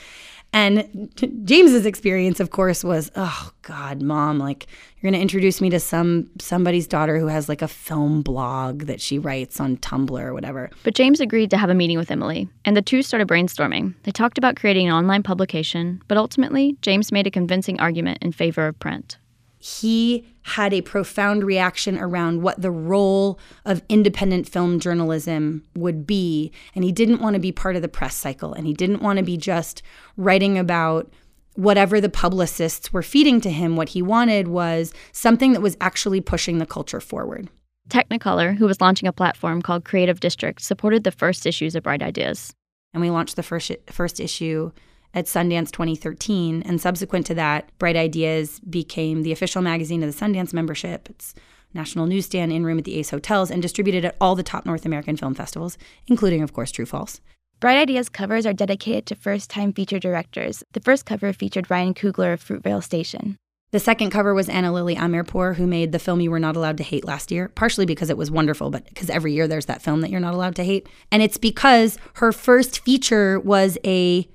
And 0.53 1.12
t- 1.15 1.31
James's 1.43 1.86
experience, 1.86 2.39
of 2.39 2.49
course, 2.49 2.83
was, 2.83 3.12
oh 3.15 3.51
God, 3.62 4.01
mom, 4.01 4.39
like 4.39 4.67
you're 4.99 5.12
gonna 5.12 5.21
introduce 5.21 5.62
me 5.62 5.69
to 5.69 5.79
some 5.79 6.29
somebody's 6.39 6.88
daughter 6.88 7.19
who 7.19 7.27
has 7.27 7.47
like 7.47 7.62
a 7.62 7.67
film 7.67 8.21
blog 8.21 8.83
that 8.83 8.99
she 9.01 9.19
writes 9.19 9.60
on 9.60 9.77
Tumblr 9.77 10.19
or 10.19 10.33
whatever. 10.33 10.71
But 10.83 10.95
James 10.95 11.19
agreed 11.19 11.49
to 11.51 11.57
have 11.57 11.69
a 11.69 11.75
meeting 11.75 11.97
with 11.97 12.10
Emily, 12.10 12.47
and 12.65 12.75
the 12.75 12.81
two 12.81 13.01
started 13.01 13.27
brainstorming. 13.27 13.93
They 14.03 14.12
talked 14.12 14.38
about 14.38 14.55
creating 14.55 14.88
an 14.88 14.93
online 14.93 15.21
publication, 15.21 16.01
but 16.07 16.17
ultimately, 16.17 16.77
James 16.81 17.12
made 17.12 17.27
a 17.27 17.31
convincing 17.31 17.79
argument 17.79 18.19
in 18.21 18.31
favor 18.31 18.67
of 18.67 18.79
print. 18.79 19.17
He 19.60 20.26
had 20.43 20.74
a 20.74 20.82
profound 20.82 21.43
reaction 21.43 21.98
around 21.98 22.41
what 22.41 22.62
the 22.62 22.72
role 22.72 23.39
of 23.65 23.82
independent 23.89 24.48
film 24.48 24.80
journalism 24.80 25.63
would 25.76 26.06
be. 26.06 26.52
And 26.76 26.84
he 26.84 26.91
didn't 26.91 27.22
want 27.22 27.34
to 27.34 27.39
be 27.39 27.52
part 27.52 27.76
of 27.76 27.82
the 27.82 27.88
press 27.88 28.15
cycle. 28.15 28.54
And 28.54 28.67
he 28.67 28.74
didn't 28.74 29.02
want 29.02 29.17
to 29.17 29.26
be 29.26 29.38
just 29.38 29.82
writing 30.15 30.58
about 30.58 31.12
whatever 31.56 32.00
the 32.00 32.10
publicists 32.10 32.93
were 32.93 33.02
feeding 33.02 33.41
to 33.41 33.50
him. 33.50 33.76
What 33.76 33.89
he 33.89 34.02
wanted 34.02 34.48
was 34.48 34.93
something 35.12 35.54
that 35.54 35.62
was 35.62 35.76
actually 35.82 36.22
pushing 36.22 36.60
the 36.60 36.67
culture 36.67 37.02
forward. 37.02 37.50
Technicolor, 37.89 38.56
who 38.56 38.67
was 38.67 38.80
launching 38.80 39.08
a 39.08 39.13
platform 39.13 39.62
called 39.62 39.86
Creative 39.86 40.20
District, 40.20 40.62
supported 40.62 41.04
the 41.04 41.12
first 41.12 41.46
issues 41.46 41.74
of 41.74 41.84
Bright 41.84 42.04
Ideas. 42.04 42.54
And 42.93 43.02
we 43.02 43.10
launched 43.10 43.38
the 43.38 43.43
first, 43.43 43.72
first 43.88 44.20
issue 44.20 44.72
at 45.13 45.26
Sundance 45.26 45.72
2013. 45.72 46.63
And 46.63 46.80
subsequent 46.80 47.26
to 47.28 47.34
that, 47.36 47.70
Bright 47.80 47.96
Ideas 47.96 48.60
became 48.62 49.24
the 49.24 49.32
official 49.32 49.62
magazine 49.62 50.04
of 50.04 50.12
the 50.12 50.26
Sundance 50.26 50.54
membership. 50.54 51.10
It's 51.10 51.34
national 51.74 52.06
newsstand 52.06 52.52
in 52.52 52.65
room 52.65 52.78
at 52.78 52.86
the 52.86 52.96
Ace 52.96 53.10
Hotels 53.10 53.52
and 53.52 53.62
distributed 53.62 54.06
at 54.06 54.15
all 54.20 54.36
the 54.36 54.43
top 54.43 54.65
North 54.65 54.86
American 54.86 55.17
film 55.17 55.34
festivals, 55.34 55.78
including, 56.08 56.41
of 56.41 56.54
course, 56.54 56.72
True 56.72 56.86
False. 56.86 57.22
Bright 57.60 57.78
Ideas 57.78 58.10
covers 58.10 58.46
are 58.46 58.54
dedicated 58.54 59.08
to 59.08 59.15
first 59.15 59.50
time 59.50 59.74
feature 59.74 60.00
directors. 60.00 60.63
The 60.74 60.80
first 60.80 61.06
cover 61.06 61.34
featured 61.34 61.72
Ryan 61.72 61.93
Coogler 61.93 62.34
of 62.34 62.43
Fruitvale 62.43 62.84
Station. 62.84 63.38
The 63.72 63.80
second 63.80 64.12
cover 64.12 64.34
was 64.34 64.48
Ana 64.48 64.72
Lily 64.72 64.96
Amirpour, 64.96 65.56
who 65.56 65.67
made 65.67 65.91
the 65.91 66.00
film 66.00 66.22
You 66.22 66.32
Were 66.32 66.39
Not 66.39 66.56
Allowed 66.56 66.78
to 66.78 66.84
Hate 66.84 67.04
last 67.04 67.32
year, 67.32 67.50
partially 67.50 67.86
because 67.86 68.10
it 68.10 68.17
was 68.17 68.32
wonderful, 68.32 68.70
but 68.70 68.86
because 68.88 69.10
every 69.10 69.34
year 69.34 69.46
there's 69.46 69.65
that 69.65 69.82
film 69.82 70.02
that 70.02 70.10
you're 70.10 70.22
not 70.22 70.34
allowed 70.34 70.56
to 70.56 70.63
hate. 70.63 70.88
And 71.12 71.22
it's 71.22 71.38
because 71.38 71.98
her 72.15 72.32
first 72.32 72.80
feature 72.80 73.39
was 73.41 73.78
a 73.84 74.30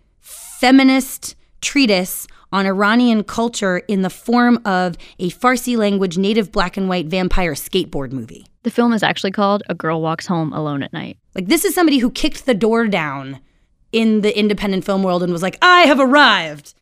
feminist 0.62 1.34
treatise 1.60 2.28
on 2.52 2.66
Iranian 2.66 3.24
culture 3.24 3.78
in 3.88 4.02
the 4.02 4.08
form 4.08 4.60
of 4.64 4.96
a 5.18 5.28
Farsi 5.30 5.76
language 5.76 6.18
native 6.18 6.52
black 6.52 6.76
and 6.76 6.88
white 6.88 7.06
vampire 7.06 7.54
skateboard 7.54 8.12
movie. 8.12 8.46
The 8.62 8.70
film 8.70 8.92
is 8.92 9.02
actually 9.02 9.32
called 9.32 9.64
A 9.68 9.74
Girl 9.74 10.00
Walks 10.00 10.24
Home 10.28 10.52
Alone 10.52 10.84
at 10.84 10.92
Night. 10.92 11.18
Like, 11.34 11.48
this 11.48 11.64
is 11.64 11.74
somebody 11.74 11.98
who 11.98 12.12
kicked 12.12 12.46
the 12.46 12.54
door 12.54 12.86
down 12.86 13.40
in 13.90 14.20
the 14.20 14.38
independent 14.38 14.84
film 14.84 15.02
world 15.02 15.24
and 15.24 15.32
was 15.32 15.42
like, 15.42 15.58
I 15.60 15.80
have 15.80 15.98
arrived. 15.98 16.74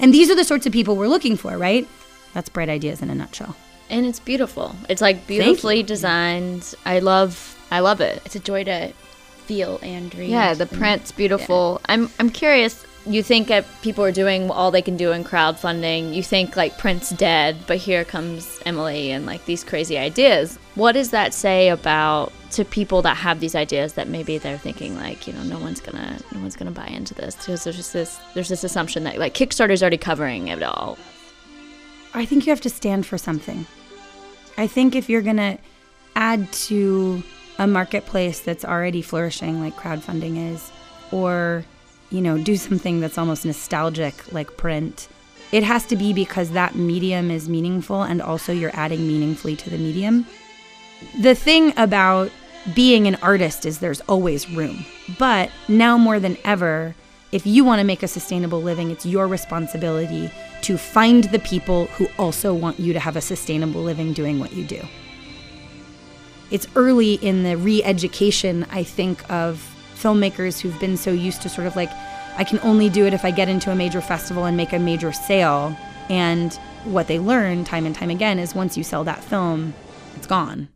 And 0.00 0.12
these 0.12 0.28
are 0.28 0.34
the 0.34 0.42
sorts 0.42 0.66
of 0.66 0.72
people 0.72 0.96
we're 0.96 1.06
looking 1.06 1.36
for, 1.36 1.56
right? 1.56 1.86
That's 2.34 2.48
bright 2.48 2.68
ideas 2.68 3.02
in 3.02 3.10
a 3.10 3.14
nutshell. 3.14 3.54
And 3.88 4.04
it's 4.04 4.18
beautiful. 4.18 4.74
It's 4.88 5.00
like 5.00 5.28
beautifully 5.28 5.84
designed. 5.84 6.74
I 6.84 6.98
love 6.98 7.56
I 7.70 7.78
love 7.78 8.00
it. 8.00 8.20
It's 8.24 8.34
a 8.34 8.40
joy 8.40 8.64
to 8.64 8.92
feel 9.46 9.78
and 9.80 10.12
read. 10.16 10.28
Yeah, 10.28 10.54
the 10.54 10.66
print's 10.66 11.12
beautiful. 11.12 11.80
I'm 11.88 12.10
I'm 12.18 12.30
curious. 12.30 12.84
You 13.06 13.22
think 13.22 13.48
that 13.48 13.64
people 13.82 14.04
are 14.04 14.12
doing 14.12 14.50
all 14.50 14.70
they 14.70 14.82
can 14.82 14.96
do 14.96 15.12
in 15.12 15.22
crowdfunding. 15.22 16.12
You 16.12 16.22
think 16.22 16.56
like 16.56 16.76
Prince 16.76 17.10
dead, 17.10 17.56
but 17.66 17.76
here 17.76 18.04
comes 18.04 18.60
Emily 18.66 19.12
and 19.12 19.26
like 19.26 19.44
these 19.44 19.62
crazy 19.62 19.96
ideas. 19.96 20.58
What 20.74 20.92
does 20.92 21.10
that 21.10 21.32
say 21.32 21.68
about 21.68 22.32
to 22.52 22.64
people 22.64 23.02
that 23.02 23.16
have 23.16 23.40
these 23.40 23.54
ideas 23.54 23.94
that 23.94 24.08
maybe 24.08 24.38
they're 24.38 24.58
thinking 24.58 24.96
like 24.96 25.26
you 25.26 25.32
know 25.32 25.42
no 25.42 25.58
one's 25.58 25.80
gonna 25.80 26.18
no 26.32 26.40
one's 26.40 26.56
gonna 26.56 26.70
buy 26.70 26.86
into 26.86 27.12
this 27.14 27.34
because 27.34 27.64
there's 27.64 27.76
just 27.76 27.92
this 27.92 28.18
there's 28.34 28.48
this 28.48 28.64
assumption 28.64 29.04
that 29.04 29.18
like 29.18 29.34
Kickstarter's 29.34 29.82
already 29.82 29.98
covering 29.98 30.48
it 30.48 30.62
all. 30.62 30.98
I 32.14 32.24
think 32.24 32.46
you 32.46 32.50
have 32.50 32.60
to 32.62 32.70
stand 32.70 33.06
for 33.06 33.18
something. 33.18 33.66
I 34.56 34.66
think 34.66 34.94
if 34.94 35.08
you're 35.08 35.22
to 35.22 35.58
add 36.14 36.50
to 36.52 37.22
a 37.58 37.66
marketplace 37.66 38.40
that's 38.40 38.64
already 38.64 39.02
flourishing 39.02 39.60
like 39.60 39.74
crowdfunding 39.76 40.52
is 40.52 40.72
or 41.12 41.64
you 42.10 42.20
know 42.20 42.38
do 42.38 42.56
something 42.56 43.00
that's 43.00 43.18
almost 43.18 43.44
nostalgic 43.44 44.32
like 44.32 44.56
print. 44.56 45.08
It 45.52 45.62
has 45.62 45.86
to 45.86 45.96
be 45.96 46.12
because 46.12 46.50
that 46.50 46.74
medium 46.74 47.30
is 47.30 47.48
meaningful 47.48 48.02
and 48.02 48.20
also 48.20 48.52
you're 48.52 48.74
adding 48.74 49.06
meaningfully 49.06 49.56
to 49.56 49.70
the 49.70 49.78
medium. 49.78 50.26
The 51.20 51.34
thing 51.34 51.72
about 51.76 52.32
being 52.74 53.06
an 53.06 53.14
artist 53.16 53.64
is 53.64 53.78
there's 53.78 54.00
always 54.02 54.50
room. 54.50 54.84
But 55.18 55.50
now 55.68 55.96
more 55.96 56.18
than 56.18 56.36
ever 56.44 56.94
if 57.32 57.46
you 57.46 57.64
want 57.64 57.80
to 57.80 57.84
make 57.84 58.02
a 58.02 58.08
sustainable 58.08 58.62
living 58.62 58.90
it's 58.90 59.04
your 59.04 59.26
responsibility 59.26 60.30
to 60.62 60.78
find 60.78 61.24
the 61.24 61.38
people 61.40 61.86
who 61.86 62.08
also 62.18 62.54
want 62.54 62.80
you 62.80 62.92
to 62.92 63.00
have 63.00 63.16
a 63.16 63.20
sustainable 63.20 63.82
living 63.82 64.12
doing 64.12 64.38
what 64.38 64.52
you 64.52 64.64
do. 64.64 64.80
It's 66.50 66.66
early 66.76 67.14
in 67.14 67.42
the 67.42 67.56
re-education 67.56 68.66
i 68.70 68.82
think 68.82 69.28
of 69.30 69.75
filmmakers 69.96 70.60
who've 70.60 70.78
been 70.78 70.96
so 70.96 71.10
used 71.10 71.42
to 71.42 71.48
sort 71.48 71.66
of 71.66 71.74
like 71.74 71.90
i 72.36 72.44
can 72.44 72.58
only 72.62 72.88
do 72.88 73.06
it 73.06 73.14
if 73.14 73.24
i 73.24 73.30
get 73.30 73.48
into 73.48 73.70
a 73.70 73.74
major 73.74 74.00
festival 74.00 74.44
and 74.44 74.56
make 74.56 74.72
a 74.72 74.78
major 74.78 75.12
sale. 75.12 75.76
And 76.08 76.54
what 76.84 77.08
they 77.08 77.18
learn 77.18 77.64
time 77.64 77.84
and 77.84 77.94
time 77.94 78.10
again 78.10 78.38
is 78.38 78.54
once 78.54 78.76
you 78.76 78.84
sell 78.84 79.02
that 79.04 79.24
film 79.24 79.74
it's 80.14 80.26
gone. 80.26 80.68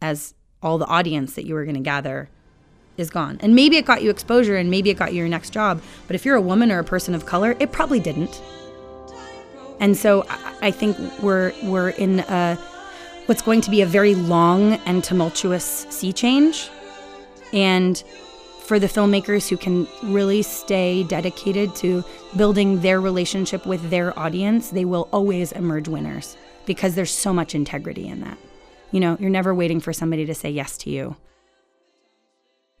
As 0.00 0.34
all 0.62 0.78
the 0.78 0.86
audience 0.86 1.34
that 1.34 1.44
you 1.44 1.54
were 1.54 1.64
going 1.64 1.76
to 1.76 1.82
gather 1.82 2.30
is 2.96 3.10
gone. 3.10 3.36
And 3.40 3.54
maybe 3.54 3.76
it 3.76 3.84
got 3.84 4.02
you 4.02 4.08
exposure 4.08 4.56
and 4.56 4.70
maybe 4.70 4.88
it 4.88 4.96
got 4.96 5.12
you 5.12 5.18
your 5.18 5.28
next 5.28 5.50
job 5.50 5.82
but 6.06 6.16
if 6.16 6.24
you're 6.24 6.36
a 6.36 6.40
woman 6.40 6.72
or 6.72 6.78
a 6.78 6.84
person 6.84 7.14
of 7.14 7.26
color 7.26 7.54
it 7.60 7.70
probably 7.72 8.00
didn't. 8.00 8.40
And 9.78 9.94
so 9.96 10.24
I- 10.62 10.70
think 10.70 10.96
we're 11.22 11.52
we're 11.64 11.90
in 11.90 12.20
a 12.20 12.56
what's 13.26 13.42
going 13.42 13.60
to 13.60 13.70
be 13.70 13.82
a 13.82 13.86
very 13.86 14.14
long 14.14 14.74
and 14.86 15.04
tumultuous 15.04 15.86
sea 15.90 16.12
change. 16.12 16.70
And 17.52 18.02
for 18.60 18.78
the 18.78 18.88
filmmakers 18.88 19.48
who 19.48 19.56
can 19.56 19.86
really 20.02 20.42
stay 20.42 21.04
dedicated 21.04 21.74
to 21.76 22.04
building 22.36 22.80
their 22.80 23.00
relationship 23.00 23.64
with 23.64 23.90
their 23.90 24.18
audience, 24.18 24.70
they 24.70 24.84
will 24.84 25.08
always 25.12 25.52
emerge 25.52 25.86
winners 25.86 26.36
because 26.66 26.94
there's 26.94 27.12
so 27.12 27.32
much 27.32 27.54
integrity 27.54 28.08
in 28.08 28.20
that. 28.22 28.38
You 28.90 29.00
know, 29.00 29.16
you're 29.20 29.30
never 29.30 29.54
waiting 29.54 29.80
for 29.80 29.92
somebody 29.92 30.26
to 30.26 30.34
say 30.34 30.50
yes 30.50 30.76
to 30.78 30.90
you. 30.90 31.16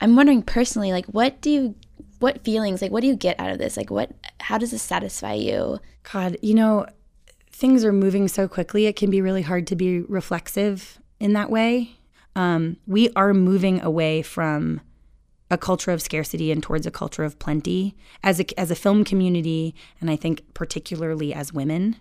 I'm 0.00 0.16
wondering 0.16 0.42
personally, 0.42 0.92
like, 0.92 1.06
what 1.06 1.40
do 1.40 1.50
you, 1.50 1.74
what 2.18 2.44
feelings, 2.44 2.82
like, 2.82 2.90
what 2.90 3.00
do 3.00 3.06
you 3.06 3.16
get 3.16 3.38
out 3.38 3.50
of 3.50 3.58
this? 3.58 3.76
Like, 3.76 3.90
what, 3.90 4.10
how 4.40 4.58
does 4.58 4.72
this 4.72 4.82
satisfy 4.82 5.34
you? 5.34 5.78
God, 6.12 6.36
you 6.42 6.54
know, 6.54 6.86
things 7.50 7.84
are 7.84 7.92
moving 7.92 8.28
so 8.28 8.46
quickly, 8.46 8.86
it 8.86 8.96
can 8.96 9.10
be 9.10 9.22
really 9.22 9.42
hard 9.42 9.66
to 9.68 9.76
be 9.76 10.00
reflexive 10.00 11.00
in 11.18 11.32
that 11.32 11.48
way. 11.48 11.96
Um, 12.36 12.76
we 12.86 13.08
are 13.16 13.34
moving 13.34 13.80
away 13.80 14.22
from 14.22 14.82
a 15.50 15.56
culture 15.56 15.90
of 15.90 16.02
scarcity 16.02 16.52
and 16.52 16.62
towards 16.62 16.86
a 16.86 16.90
culture 16.90 17.24
of 17.24 17.38
plenty 17.38 17.96
as 18.22 18.38
a, 18.38 18.60
as 18.60 18.70
a 18.70 18.74
film 18.76 19.04
community, 19.04 19.74
and 20.00 20.10
I 20.10 20.16
think 20.16 20.42
particularly 20.54 21.32
as 21.32 21.52
women. 21.52 21.96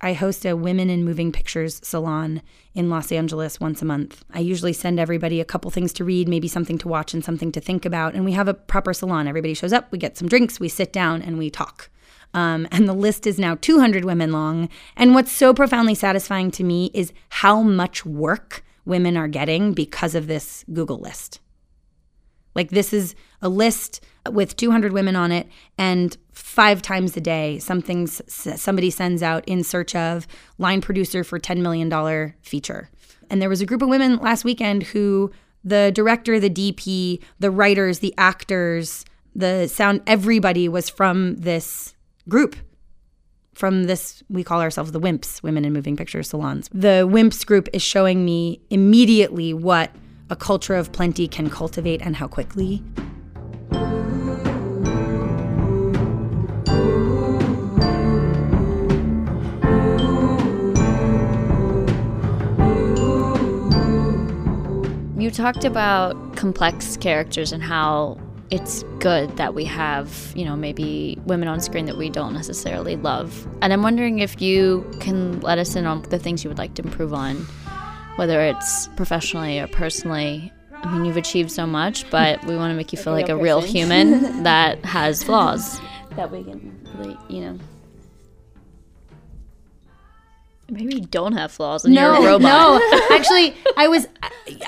I 0.00 0.12
host 0.12 0.44
a 0.44 0.54
Women 0.54 0.90
in 0.90 1.04
Moving 1.04 1.32
Pictures 1.32 1.80
salon 1.82 2.42
in 2.72 2.88
Los 2.88 3.10
Angeles 3.10 3.58
once 3.58 3.82
a 3.82 3.84
month. 3.84 4.24
I 4.32 4.38
usually 4.38 4.72
send 4.72 5.00
everybody 5.00 5.40
a 5.40 5.44
couple 5.44 5.70
things 5.72 5.92
to 5.94 6.04
read, 6.04 6.28
maybe 6.28 6.46
something 6.46 6.78
to 6.78 6.88
watch 6.88 7.14
and 7.14 7.24
something 7.24 7.50
to 7.50 7.60
think 7.60 7.84
about. 7.84 8.14
And 8.14 8.24
we 8.24 8.32
have 8.32 8.46
a 8.46 8.54
proper 8.54 8.92
salon. 8.92 9.26
Everybody 9.26 9.54
shows 9.54 9.72
up, 9.72 9.90
we 9.90 9.98
get 9.98 10.16
some 10.16 10.28
drinks, 10.28 10.60
we 10.60 10.68
sit 10.68 10.92
down, 10.92 11.22
and 11.22 11.36
we 11.36 11.50
talk. 11.50 11.90
Um, 12.34 12.68
and 12.70 12.88
the 12.88 12.92
list 12.92 13.26
is 13.26 13.38
now 13.38 13.56
200 13.56 14.04
women 14.04 14.30
long. 14.30 14.68
And 14.96 15.14
what's 15.14 15.32
so 15.32 15.52
profoundly 15.52 15.94
satisfying 15.94 16.50
to 16.52 16.62
me 16.62 16.90
is 16.94 17.12
how 17.30 17.62
much 17.62 18.04
work 18.06 18.62
women 18.88 19.16
are 19.16 19.28
getting 19.28 19.72
because 19.72 20.14
of 20.14 20.26
this 20.26 20.64
Google 20.72 20.98
list. 20.98 21.40
Like, 22.54 22.70
this 22.70 22.92
is 22.92 23.14
a 23.40 23.48
list 23.48 24.04
with 24.28 24.56
200 24.56 24.92
women 24.92 25.14
on 25.14 25.30
it, 25.30 25.46
and 25.76 26.16
five 26.32 26.82
times 26.82 27.16
a 27.16 27.20
day, 27.20 27.58
something 27.60 28.06
somebody 28.08 28.90
sends 28.90 29.22
out 29.22 29.44
in 29.46 29.62
search 29.62 29.94
of 29.94 30.26
line 30.58 30.80
producer 30.80 31.22
for 31.22 31.38
$10 31.38 31.58
million 31.58 32.34
feature. 32.42 32.90
And 33.30 33.40
there 33.40 33.48
was 33.48 33.60
a 33.60 33.66
group 33.66 33.82
of 33.82 33.88
women 33.88 34.16
last 34.16 34.44
weekend 34.44 34.84
who 34.84 35.30
the 35.62 35.92
director, 35.94 36.40
the 36.40 36.50
DP, 36.50 37.22
the 37.38 37.50
writers, 37.50 38.00
the 38.00 38.14
actors, 38.16 39.04
the 39.34 39.68
sound, 39.68 40.02
everybody 40.06 40.68
was 40.68 40.88
from 40.88 41.36
this 41.36 41.94
group 42.28 42.56
from 43.58 43.84
this 43.84 44.22
we 44.30 44.44
call 44.44 44.60
ourselves 44.60 44.92
the 44.92 45.00
wimps 45.00 45.42
women 45.42 45.64
in 45.64 45.72
moving 45.72 45.96
picture 45.96 46.22
salons. 46.22 46.68
The 46.72 47.08
wimps 47.10 47.44
group 47.44 47.68
is 47.72 47.82
showing 47.82 48.24
me 48.24 48.60
immediately 48.70 49.52
what 49.52 49.90
a 50.30 50.36
culture 50.36 50.76
of 50.76 50.92
plenty 50.92 51.26
can 51.26 51.50
cultivate 51.50 52.00
and 52.00 52.14
how 52.14 52.28
quickly. 52.28 52.84
You 65.18 65.32
talked 65.32 65.64
about 65.64 66.36
complex 66.36 66.96
characters 66.96 67.50
and 67.50 67.60
how 67.60 68.18
it's 68.50 68.82
good 68.98 69.36
that 69.36 69.54
we 69.54 69.64
have, 69.64 70.32
you 70.34 70.44
know, 70.44 70.56
maybe 70.56 71.18
women 71.26 71.48
on 71.48 71.60
screen 71.60 71.86
that 71.86 71.96
we 71.96 72.08
don't 72.08 72.32
necessarily 72.32 72.96
love. 72.96 73.46
And 73.60 73.72
I'm 73.72 73.82
wondering 73.82 74.20
if 74.20 74.40
you 74.40 74.90
can 75.00 75.40
let 75.40 75.58
us 75.58 75.76
in 75.76 75.86
on 75.86 76.02
the 76.02 76.18
things 76.18 76.44
you 76.44 76.50
would 76.50 76.58
like 76.58 76.74
to 76.74 76.82
improve 76.82 77.12
on, 77.12 77.36
whether 78.16 78.40
it's 78.40 78.88
professionally 78.96 79.58
or 79.58 79.66
personally. 79.66 80.50
I 80.72 80.92
mean, 80.92 81.04
you've 81.04 81.16
achieved 81.16 81.50
so 81.50 81.66
much, 81.66 82.08
but 82.10 82.42
we 82.46 82.56
want 82.56 82.70
to 82.70 82.76
make 82.76 82.92
you 82.92 82.98
feel 82.98 83.12
like 83.12 83.28
a 83.28 83.36
real 83.36 83.60
human 83.60 84.42
that 84.44 84.82
has 84.84 85.22
flaws. 85.22 85.80
That 86.16 86.30
we 86.30 86.44
can 86.44 86.88
really, 86.96 87.18
you 87.28 87.40
know. 87.42 87.58
Maybe 90.70 90.96
you 90.96 91.00
don't 91.00 91.32
have 91.32 91.50
flaws 91.50 91.84
and 91.84 91.94
you're 91.94 92.14
a 92.14 92.22
robot. 92.22 92.42
No, 92.42 93.08
actually, 93.10 93.54
I 93.76 93.88
was. 93.88 94.06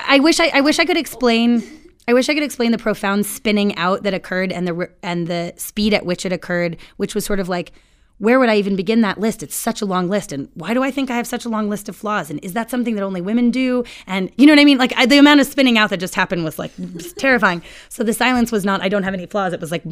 I 0.07 0.19
wish 0.19 0.39
I, 0.39 0.51
I 0.53 0.61
wish 0.61 0.79
I 0.79 0.85
could 0.85 0.97
explain. 0.97 1.63
I 2.07 2.13
wish 2.13 2.29
I 2.29 2.33
could 2.33 2.43
explain 2.43 2.71
the 2.71 2.77
profound 2.77 3.25
spinning 3.25 3.75
out 3.77 4.03
that 4.03 4.13
occurred 4.13 4.51
and 4.51 4.67
the 4.67 4.89
and 5.03 5.27
the 5.27 5.53
speed 5.57 5.93
at 5.93 6.05
which 6.05 6.25
it 6.25 6.33
occurred, 6.33 6.77
which 6.97 7.15
was 7.15 7.25
sort 7.25 7.39
of 7.39 7.47
like, 7.47 7.71
where 8.17 8.39
would 8.39 8.49
I 8.49 8.57
even 8.57 8.75
begin 8.75 9.01
that 9.01 9.19
list? 9.19 9.41
It's 9.41 9.55
such 9.55 9.81
a 9.81 9.85
long 9.85 10.07
list, 10.09 10.31
and 10.31 10.49
why 10.53 10.73
do 10.73 10.83
I 10.83 10.91
think 10.91 11.09
I 11.09 11.15
have 11.15 11.27
such 11.27 11.45
a 11.45 11.49
long 11.49 11.69
list 11.69 11.89
of 11.89 11.95
flaws? 11.95 12.29
And 12.29 12.43
is 12.43 12.53
that 12.53 12.69
something 12.69 12.95
that 12.95 13.03
only 13.03 13.21
women 13.21 13.49
do? 13.51 13.83
And 14.07 14.31
you 14.37 14.45
know 14.45 14.53
what 14.53 14.59
I 14.59 14.65
mean? 14.65 14.77
Like 14.77 14.93
I, 14.95 15.05
the 15.05 15.17
amount 15.17 15.41
of 15.41 15.47
spinning 15.47 15.77
out 15.77 15.89
that 15.91 15.97
just 15.97 16.15
happened 16.15 16.43
was 16.43 16.59
like 16.59 16.71
terrifying. 17.17 17.61
So 17.89 18.03
the 18.03 18.13
silence 18.13 18.51
was 18.51 18.65
not. 18.65 18.81
I 18.81 18.89
don't 18.89 19.03
have 19.03 19.13
any 19.13 19.25
flaws. 19.25 19.53
It 19.53 19.59
was 19.61 19.71
like, 19.71 19.83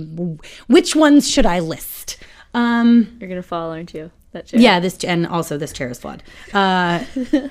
which 0.67 0.95
ones 0.95 1.29
should 1.29 1.45
I 1.45 1.59
list? 1.59 2.17
Um, 2.53 3.17
You're 3.19 3.29
gonna 3.29 3.43
fall, 3.43 3.71
aren't 3.71 3.93
you? 3.93 4.11
That 4.31 4.47
chair. 4.47 4.59
yeah, 4.59 4.79
this 4.79 5.03
and 5.03 5.25
also 5.25 5.57
this 5.57 5.73
chair 5.73 5.89
is 5.89 5.99
flawed. 5.99 6.21
Uh, 6.53 7.03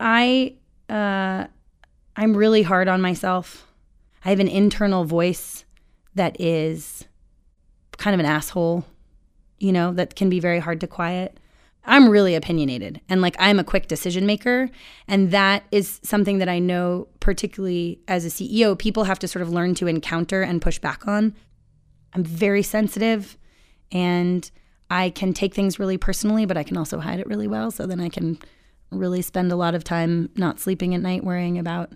I 0.00 0.54
uh, 0.88 1.46
I'm 2.20 2.36
really 2.36 2.60
hard 2.60 2.86
on 2.86 3.00
myself. 3.00 3.66
I 4.26 4.28
have 4.28 4.40
an 4.40 4.48
internal 4.48 5.04
voice 5.04 5.64
that 6.16 6.38
is 6.38 7.06
kind 7.96 8.12
of 8.12 8.20
an 8.20 8.26
asshole, 8.26 8.84
you 9.58 9.72
know, 9.72 9.94
that 9.94 10.16
can 10.16 10.28
be 10.28 10.38
very 10.38 10.58
hard 10.58 10.82
to 10.82 10.86
quiet. 10.86 11.40
I'm 11.82 12.10
really 12.10 12.34
opinionated 12.34 13.00
and 13.08 13.22
like 13.22 13.36
I'm 13.38 13.58
a 13.58 13.64
quick 13.64 13.88
decision 13.88 14.26
maker. 14.26 14.68
And 15.08 15.30
that 15.30 15.64
is 15.70 15.98
something 16.02 16.36
that 16.40 16.48
I 16.50 16.58
know, 16.58 17.08
particularly 17.20 18.02
as 18.06 18.26
a 18.26 18.28
CEO, 18.28 18.78
people 18.78 19.04
have 19.04 19.18
to 19.20 19.28
sort 19.28 19.40
of 19.40 19.48
learn 19.48 19.74
to 19.76 19.86
encounter 19.86 20.42
and 20.42 20.60
push 20.60 20.78
back 20.78 21.08
on. 21.08 21.34
I'm 22.12 22.22
very 22.22 22.62
sensitive 22.62 23.38
and 23.90 24.50
I 24.90 25.08
can 25.08 25.32
take 25.32 25.54
things 25.54 25.78
really 25.78 25.96
personally, 25.96 26.44
but 26.44 26.58
I 26.58 26.64
can 26.64 26.76
also 26.76 27.00
hide 27.00 27.18
it 27.18 27.26
really 27.26 27.48
well. 27.48 27.70
So 27.70 27.86
then 27.86 27.98
I 27.98 28.10
can 28.10 28.38
really 28.90 29.22
spend 29.22 29.50
a 29.50 29.56
lot 29.56 29.74
of 29.74 29.84
time 29.84 30.28
not 30.36 30.60
sleeping 30.60 30.94
at 30.94 31.00
night 31.00 31.24
worrying 31.24 31.56
about 31.56 31.90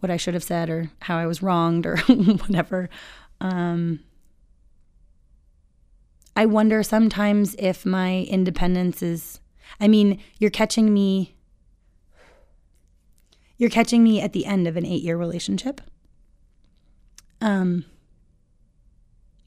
what 0.00 0.10
I 0.10 0.16
should 0.16 0.34
have 0.34 0.44
said 0.44 0.70
or 0.70 0.90
how 1.00 1.16
I 1.16 1.26
was 1.26 1.42
wronged 1.42 1.86
or 1.86 1.96
whatever. 2.06 2.88
Um, 3.40 4.00
I 6.36 6.46
wonder 6.46 6.82
sometimes 6.82 7.56
if 7.58 7.84
my 7.84 8.20
independence 8.28 9.02
is, 9.02 9.40
I 9.80 9.88
mean, 9.88 10.20
you're 10.38 10.50
catching 10.50 10.94
me. 10.94 11.34
You're 13.56 13.70
catching 13.70 14.04
me 14.04 14.20
at 14.20 14.32
the 14.32 14.46
end 14.46 14.68
of 14.68 14.76
an 14.76 14.86
eight 14.86 15.02
year 15.02 15.16
relationship. 15.16 15.80
Um, 17.40 17.84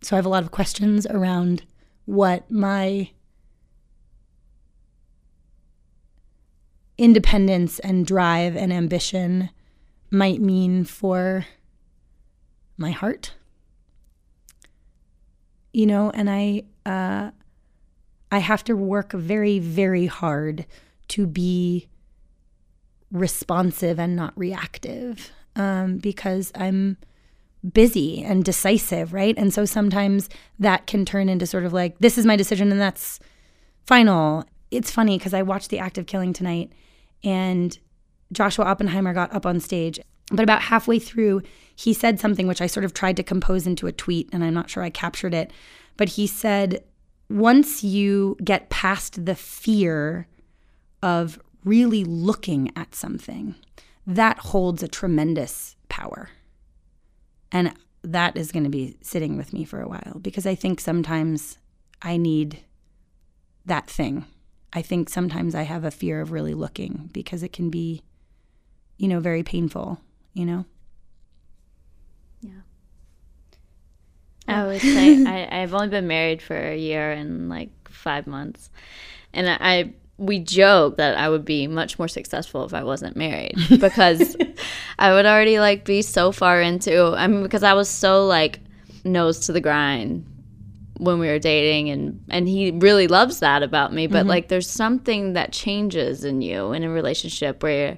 so 0.02 0.16
I 0.16 0.18
have 0.18 0.26
a 0.26 0.30
lot 0.30 0.44
of 0.44 0.52
questions 0.52 1.08
around 1.08 1.64
what 2.06 2.52
my 2.52 3.12
independence 6.98 7.80
and 7.80 8.06
drive 8.06 8.56
and 8.58 8.74
ambition 8.74 9.50
might 10.12 10.42
mean 10.42 10.84
for 10.84 11.46
my 12.78 12.92
heart. 12.92 13.34
You 15.74 15.86
know, 15.86 16.12
and 16.12 16.30
I 16.30 16.64
uh, 16.86 17.32
I 18.32 18.40
have 18.40 18.64
to 18.66 18.76
work 18.76 19.12
very, 19.12 19.60
very 19.60 20.06
hard 20.06 20.66
to 21.10 21.28
be 21.28 21.88
responsive 23.12 24.00
and 24.00 24.16
not 24.16 24.34
reactive 24.38 25.32
um, 25.58 25.98
because 25.98 26.52
I'm 26.56 26.98
busy 27.74 28.24
and 28.24 28.44
decisive, 28.44 29.14
right? 29.14 29.38
And 29.38 29.54
so 29.54 29.66
sometimes 29.66 30.30
that 30.60 30.88
can 30.88 31.06
turn 31.06 31.28
into 31.28 31.46
sort 31.46 31.66
of 31.66 31.74
like, 31.74 32.00
this 32.00 32.18
is 32.18 32.26
my 32.26 32.38
decision 32.38 32.72
and 32.72 32.80
that's 32.80 33.20
final. 33.86 34.46
It's 34.72 34.90
funny 34.90 35.18
because 35.18 35.34
I 35.34 35.42
watched 35.42 35.70
The 35.70 35.80
Act 35.80 35.98
of 35.98 36.06
Killing 36.06 36.32
tonight 36.32 36.72
and 37.24 37.78
Joshua 38.32 38.66
Oppenheimer 38.66 39.14
got 39.14 39.34
up 39.34 39.46
on 39.46 39.60
stage. 39.60 40.00
But 40.32 40.44
about 40.44 40.62
halfway 40.62 40.98
through, 41.00 41.42
he 41.76 41.94
said 41.94 42.20
something 42.20 42.48
which 42.48 42.62
I 42.62 42.68
sort 42.68 42.86
of 42.86 42.94
tried 42.94 43.18
to 43.18 43.24
compose 43.24 43.68
into 43.68 43.88
a 43.88 43.92
tweet, 43.92 44.30
and 44.32 44.44
I'm 44.44 44.54
not 44.54 44.70
sure 44.70 44.84
I 44.84 44.90
captured 44.90 45.34
it. 45.34 45.52
But 45.98 46.10
he 46.10 46.26
said, 46.26 46.84
once 47.30 47.84
you 47.84 48.38
get 48.44 48.70
past 48.70 49.26
the 49.26 49.36
fear 49.36 50.28
of 51.04 51.40
really 51.66 52.04
looking 52.04 52.72
at 52.76 52.96
something, 52.96 53.56
that 54.08 54.40
holds 54.40 54.82
a 54.84 54.88
tremendous 54.88 55.76
power. 55.90 56.30
And 57.52 57.74
that 58.04 58.36
is 58.38 58.52
going 58.52 58.64
to 58.64 58.70
be 58.70 58.98
sitting 59.02 59.38
with 59.38 59.54
me 59.54 59.64
for 59.64 59.82
a 59.82 59.88
while 59.88 60.20
because 60.22 60.46
I 60.46 60.56
think 60.56 60.80
sometimes 60.80 61.58
I 62.02 62.18
need 62.18 62.60
that 63.66 63.90
thing. 63.90 64.26
I 64.74 64.82
think 64.82 65.10
sometimes 65.10 65.54
I 65.54 65.64
have 65.64 65.84
a 65.84 65.92
fear 65.92 66.22
of 66.22 66.32
really 66.32 66.54
looking 66.54 67.10
because 67.14 67.44
it 67.44 67.54
can 67.54 67.70
be, 67.70 68.02
you 69.02 69.08
know, 69.08 69.20
very 69.20 69.42
painful, 69.42 70.00
you 70.36 70.46
know? 70.46 70.64
Yeah. 72.40 72.62
I 74.48 74.68
would 74.68 74.80
say 74.80 75.26
I, 75.50 75.64
I've 75.64 75.74
only 75.74 75.88
been 75.88 76.06
married 76.06 76.40
for 76.40 76.56
a 76.56 76.78
year 76.78 77.12
and 77.12 77.50
like 77.50 77.72
five 77.90 78.28
months, 78.28 78.70
and 79.34 79.50
I, 79.50 79.58
I 79.60 79.94
we 80.18 80.38
joke 80.38 80.98
that 80.98 81.18
I 81.18 81.30
would 81.30 81.46
be 81.46 81.66
much 81.66 81.98
more 81.98 82.08
successful 82.08 82.64
if 82.64 82.76
I 82.76 82.84
wasn't 82.84 83.18
married 83.18 83.56
because 83.80 84.36
I 85.00 85.14
would 85.14 85.26
already 85.26 85.60
like 85.60 85.84
be 85.84 86.04
so 86.04 86.32
far 86.32 86.62
into. 86.62 87.16
I 87.18 87.26
mean, 87.26 87.42
because 87.42 87.64
I 87.64 87.74
was 87.74 87.90
so 87.90 88.28
like 88.28 88.60
nose 89.04 89.48
to 89.48 89.52
the 89.52 89.62
grind 89.62 90.28
when 90.98 91.18
we 91.18 91.26
were 91.26 91.40
dating 91.40 91.90
and 91.90 92.24
and 92.30 92.48
he 92.48 92.70
really 92.70 93.08
loves 93.08 93.40
that 93.40 93.64
about 93.64 93.92
me 93.92 94.06
but 94.06 94.20
mm-hmm. 94.20 94.30
like 94.30 94.48
there's 94.50 94.70
something 94.70 95.34
that 95.34 95.52
changes 95.52 96.24
in 96.24 96.44
you 96.44 96.74
in 96.74 96.84
a 96.84 96.90
relationship 96.92 97.64
where 97.64 97.98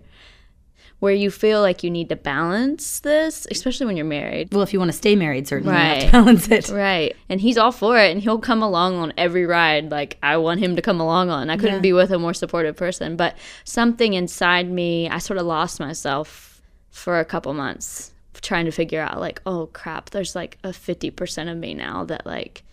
where 1.03 1.13
you 1.13 1.29
feel 1.29 1.59
like 1.61 1.83
you 1.83 1.91
need 1.91 2.07
to 2.09 2.15
balance 2.15 2.99
this 3.01 3.45
especially 3.51 3.85
when 3.85 3.97
you're 3.97 4.05
married 4.05 4.47
Well, 4.53 4.61
if 4.63 4.71
you 4.71 4.79
want 4.79 4.89
to 4.91 4.97
stay 4.97 5.15
married, 5.15 5.47
certainly 5.47 5.73
you 5.73 5.79
have 5.79 5.97
to 5.99 6.03
Right. 6.05 6.11
balance 6.13 6.47
it. 6.49 6.69
Right. 6.69 7.15
And 7.29 7.41
he's 7.41 7.57
all 7.57 7.73
for 7.73 7.97
it 7.97 8.09
and 8.11 8.21
he'll 8.21 8.39
come 8.39 8.63
along 8.63 8.95
on 8.95 9.11
every 9.17 9.45
ride 9.45 9.91
like 9.91 10.17
I 10.23 10.37
want 10.37 10.61
him 10.61 10.75
to 10.77 10.81
come 10.81 10.99
along 11.01 11.29
on. 11.29 11.49
I 11.49 11.57
couldn't 11.57 11.75
Yeah. 11.83 11.89
be 11.89 11.93
with 11.93 12.11
a 12.11 12.19
more 12.19 12.33
supportive 12.33 12.75
person, 12.77 13.15
but 13.17 13.35
something 13.65 14.13
inside 14.13 14.69
me, 14.71 15.09
I 15.09 15.17
sort 15.17 15.37
of 15.39 15.45
lost 15.45 15.79
myself 15.79 16.61
for 16.89 17.19
a 17.19 17.25
couple 17.25 17.53
months 17.53 18.11
trying 18.41 18.65
to 18.65 18.71
figure 18.71 19.01
out 19.01 19.19
like, 19.19 19.41
oh 19.45 19.67
crap, 19.73 20.09
there's 20.11 20.35
like 20.35 20.57
a 20.63 20.69
50% 20.73 21.49
of 21.51 21.57
me 21.57 21.73
now 21.73 22.03
that 22.05 22.25
like 22.25 22.63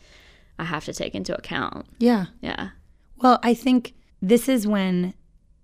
I 0.58 0.64
have 0.64 0.84
to 0.84 0.92
take 0.92 1.14
into 1.14 1.36
account. 1.36 1.86
Yeah. 1.98 2.26
Yeah. 2.40 2.70
Well, 3.22 3.38
I 3.42 3.54
think 3.54 3.94
this 4.22 4.48
is 4.48 4.66
when 4.66 5.14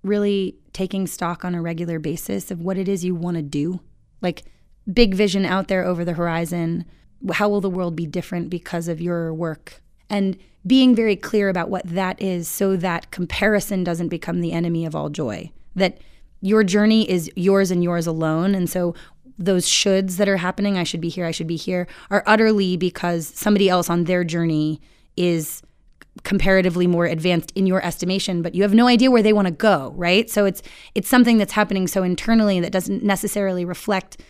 really 0.07 0.57
taking 0.73 1.07
stock 1.07 1.45
on 1.45 1.55
a 1.55 1.63
regular 1.63 1.99
basis 1.99 2.51
of 2.51 2.61
what 2.61 2.79
it 2.79 2.89
is 2.89 3.05
you 3.05 3.15
want 3.15 3.37
to 3.37 3.43
do, 3.43 3.81
like 4.21 4.45
big 4.93 5.15
vision 5.15 5.45
out 5.45 5.69
there 5.69 5.85
over 5.85 6.05
the 6.05 6.13
horizon. 6.15 6.85
How 7.33 7.49
will 7.49 7.61
the 7.61 7.71
world 7.71 7.97
be 7.97 8.07
different 8.07 8.51
because 8.51 8.89
of 8.89 9.01
your 9.01 9.33
work? 9.35 9.83
And 10.09 10.39
being 10.67 10.95
very 10.95 11.17
clear 11.17 11.49
about 11.49 11.71
what 11.71 11.87
that 11.87 12.21
is 12.21 12.49
so 12.49 12.77
that 12.77 13.11
comparison 13.11 13.85
doesn't 13.85 14.09
become 14.09 14.41
the 14.41 14.53
enemy 14.53 14.85
of 14.85 14.95
all 14.95 15.09
joy. 15.09 15.51
That 15.75 15.99
your 16.41 16.65
journey 16.65 17.09
is 17.09 17.31
yours 17.37 17.71
and 17.71 17.83
yours 17.83 18.07
alone. 18.07 18.55
And 18.55 18.69
so 18.69 18.95
those 19.39 19.67
shoulds 19.67 20.17
that 20.17 20.29
are 20.29 20.39
happening, 20.39 20.79
I 20.79 20.85
should 20.85 21.01
be 21.01 21.09
here, 21.09 21.27
I 21.27 21.31
should 21.31 21.47
be 21.47 21.57
here, 21.57 21.87
are 22.11 22.23
utterly 22.27 22.77
because 22.77 23.27
somebody 23.29 23.69
else 23.69 23.91
on 23.91 24.05
their 24.05 24.25
journey 24.25 24.81
is 25.17 25.63
comparatively 26.25 26.87
more 26.87 27.07
advanced 27.07 27.53
in 27.55 27.67
your 27.67 27.85
estimation 27.85 28.43
but 28.43 28.55
you 28.55 28.63
have 28.63 28.75
no 28.75 28.87
idea 28.87 29.11
where 29.11 29.23
they 29.23 29.33
want 29.33 29.47
to 29.47 29.53
go 29.53 29.93
right? 29.97 30.31
So 30.31 30.45
it's 30.45 30.63
it's 30.95 31.09
something 31.09 31.39
that's 31.39 31.53
happening 31.53 31.87
so 31.87 32.03
internally 32.03 32.61
that 32.61 32.73
doesn't 32.73 33.03
necessarily 33.03 33.65
reflect 33.65 34.21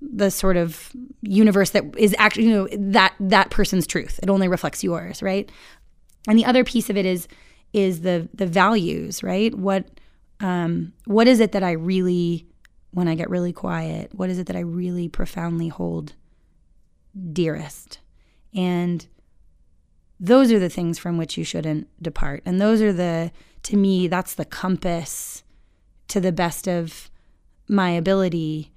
the 0.00 0.30
sort 0.30 0.56
of 0.56 0.90
universe 1.22 1.70
that 1.70 1.84
is 1.96 2.14
actually 2.18 2.44
you 2.44 2.50
know 2.50 2.68
that 2.72 3.14
that 3.20 3.50
person's 3.50 3.86
truth. 3.86 4.20
It 4.22 4.30
only 4.30 4.48
reflects 4.48 4.84
yours 4.84 5.22
right? 5.22 5.50
And 6.28 6.38
the 6.38 6.44
other 6.44 6.64
piece 6.64 6.90
of 6.90 6.96
it 6.96 7.06
is 7.06 7.28
is 7.72 8.02
the 8.02 8.28
the 8.34 8.46
values 8.46 9.22
right? 9.22 9.54
What 9.54 9.86
um 10.40 10.92
what 11.06 11.28
is 11.28 11.38
it 11.38 11.52
that 11.52 11.62
i 11.62 11.70
really 11.70 12.44
when 12.90 13.06
i 13.06 13.14
get 13.14 13.30
really 13.30 13.52
quiet 13.52 14.12
what 14.12 14.28
is 14.28 14.40
it 14.40 14.48
that 14.48 14.56
i 14.56 14.60
really 14.60 15.08
profoundly 15.08 15.68
hold 15.68 16.12
dearest? 17.32 17.98
And 18.54 19.06
those 20.20 20.52
are 20.52 20.58
the 20.58 20.68
things 20.68 20.98
from 20.98 21.16
which 21.16 21.36
you 21.36 21.44
shouldn't 21.44 21.88
depart. 22.02 22.42
And 22.44 22.60
those 22.60 22.80
are 22.80 22.92
the, 22.92 23.32
to 23.64 23.76
me, 23.76 24.08
that's 24.08 24.34
the 24.34 24.44
compass 24.44 25.42
to 26.08 26.20
the 26.20 26.32
best 26.32 26.68
of 26.68 27.10
my 27.68 27.90
ability 27.90 28.70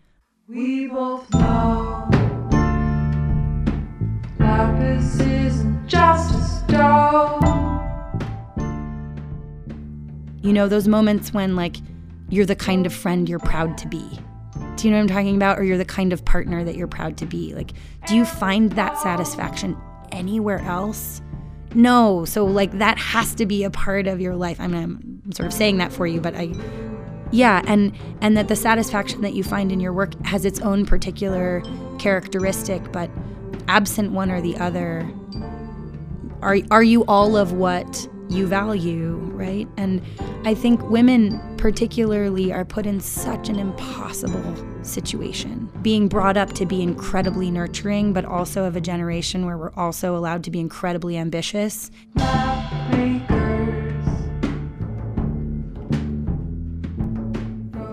We 0.47 0.87
both 0.87 1.29
know 1.33 2.09
lapis 4.39 5.19
isn't 5.19 5.87
just 5.87 6.33
a 6.33 6.41
stone. 6.41 7.43
You 10.41 10.53
know, 10.53 10.69
those 10.69 10.87
moments 10.87 11.33
when, 11.33 11.57
like, 11.57 11.75
you're 12.29 12.45
the 12.45 12.55
kind 12.55 12.85
of 12.85 12.93
friend 12.93 13.27
you're 13.27 13.39
proud 13.39 13.77
to 13.79 13.87
be. 13.87 14.07
Do 14.77 14.87
you 14.87 14.91
know 14.91 14.97
what 14.97 15.01
I'm 15.01 15.07
talking 15.09 15.35
about? 15.35 15.59
Or 15.59 15.63
you're 15.63 15.77
the 15.77 15.85
kind 15.85 16.13
of 16.13 16.23
partner 16.23 16.63
that 16.63 16.75
you're 16.75 16.87
proud 16.87 17.17
to 17.17 17.25
be. 17.25 17.53
Like, 17.53 17.73
do 18.07 18.15
you 18.15 18.23
find 18.23 18.71
that 18.73 18.97
satisfaction 18.99 19.75
anywhere 20.13 20.59
else? 20.59 21.21
No. 21.75 22.25
So, 22.25 22.45
like, 22.45 22.77
that 22.79 22.97
has 22.97 23.35
to 23.35 23.45
be 23.45 23.63
a 23.63 23.69
part 23.69 24.07
of 24.07 24.19
your 24.19 24.35
life. 24.35 24.59
I 24.59 24.67
mean, 24.67 25.21
I'm 25.25 25.31
sort 25.31 25.47
of 25.47 25.53
saying 25.53 25.77
that 25.77 25.91
for 25.91 26.07
you, 26.07 26.21
but 26.21 26.35
I, 26.35 26.53
yeah, 27.31 27.61
and 27.67 27.91
and 28.21 28.37
that 28.37 28.47
the 28.47 28.55
satisfaction 28.55 29.21
that 29.21 29.33
you 29.33 29.43
find 29.43 29.71
in 29.71 29.79
your 29.79 29.93
work 29.93 30.13
has 30.25 30.45
its 30.45 30.59
own 30.61 30.85
particular 30.85 31.61
characteristic, 31.99 32.91
but 32.91 33.09
absent 33.67 34.11
one 34.11 34.31
or 34.31 34.41
the 34.41 34.57
other, 34.57 35.09
are 36.41 36.57
are 36.71 36.83
you 36.83 37.03
all 37.05 37.35
of 37.35 37.51
what 37.53 38.07
you 38.29 38.47
value, 38.47 39.15
right? 39.33 39.67
And 39.77 40.01
I 40.45 40.53
think 40.53 40.81
women 40.89 41.41
particularly 41.57 42.51
are 42.51 42.65
put 42.65 42.85
in 42.85 42.99
such 42.99 43.49
an 43.49 43.57
impossible 43.57 44.55
situation. 44.83 45.69
Being 45.81 46.07
brought 46.07 46.37
up 46.37 46.53
to 46.53 46.65
be 46.65 46.81
incredibly 46.81 47.51
nurturing, 47.51 48.13
but 48.13 48.25
also 48.25 48.65
of 48.65 48.75
a 48.75 48.81
generation 48.81 49.45
where 49.45 49.57
we're 49.57 49.73
also 49.75 50.15
allowed 50.15 50.43
to 50.45 50.51
be 50.51 50.59
incredibly 50.59 51.17
ambitious. 51.17 51.89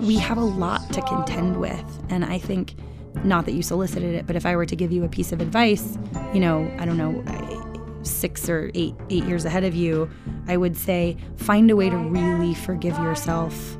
We 0.00 0.16
have 0.18 0.36
a 0.36 0.44
lot 0.44 0.92
to 0.92 1.00
contend 1.02 1.58
with, 1.58 2.04
and 2.10 2.24
I 2.24 2.38
think 2.38 2.74
not 3.24 3.46
that 3.46 3.52
you 3.52 3.62
solicited 3.62 4.14
it, 4.14 4.26
but 4.26 4.36
if 4.36 4.44
I 4.44 4.54
were 4.54 4.66
to 4.66 4.76
give 4.76 4.92
you 4.92 5.04
a 5.04 5.08
piece 5.08 5.32
of 5.32 5.40
advice, 5.40 5.96
you 6.34 6.40
know, 6.40 6.70
I 6.78 6.84
don't 6.84 6.98
know, 6.98 7.22
six 8.04 8.48
or 8.48 8.70
eight 8.74 8.94
eight 9.10 9.24
years 9.24 9.44
ahead 9.44 9.64
of 9.64 9.74
you, 9.74 10.08
I 10.46 10.56
would 10.56 10.76
say 10.76 11.16
find 11.36 11.70
a 11.70 11.76
way 11.76 11.90
to 11.90 11.96
really 11.96 12.54
forgive 12.54 12.96
yourself. 12.98 13.76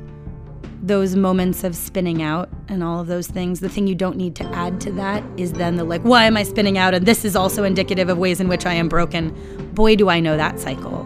Those 0.81 1.15
moments 1.15 1.63
of 1.63 1.75
spinning 1.75 2.21
out 2.21 2.49
and 2.67 2.83
all 2.83 2.99
of 2.99 3.07
those 3.07 3.27
things, 3.27 3.59
the 3.59 3.69
thing 3.69 3.87
you 3.87 3.95
don't 3.95 4.17
need 4.17 4.35
to 4.35 4.43
add 4.53 4.79
to 4.81 4.91
that 4.93 5.23
is 5.35 5.53
then 5.53 5.77
the 5.77 5.83
like, 5.83 6.01
why 6.01 6.25
am 6.25 6.37
I 6.37 6.43
spinning 6.43 6.77
out? 6.77 6.93
And 6.93 7.05
this 7.05 7.25
is 7.25 7.35
also 7.35 7.63
indicative 7.63 8.07
of 8.07 8.19
ways 8.19 8.39
in 8.39 8.47
which 8.47 8.65
I 8.65 8.73
am 8.73 8.87
broken. 8.87 9.33
Boy, 9.73 9.95
do 9.95 10.09
I 10.09 10.19
know 10.19 10.37
that 10.37 10.59
cycle. 10.59 11.03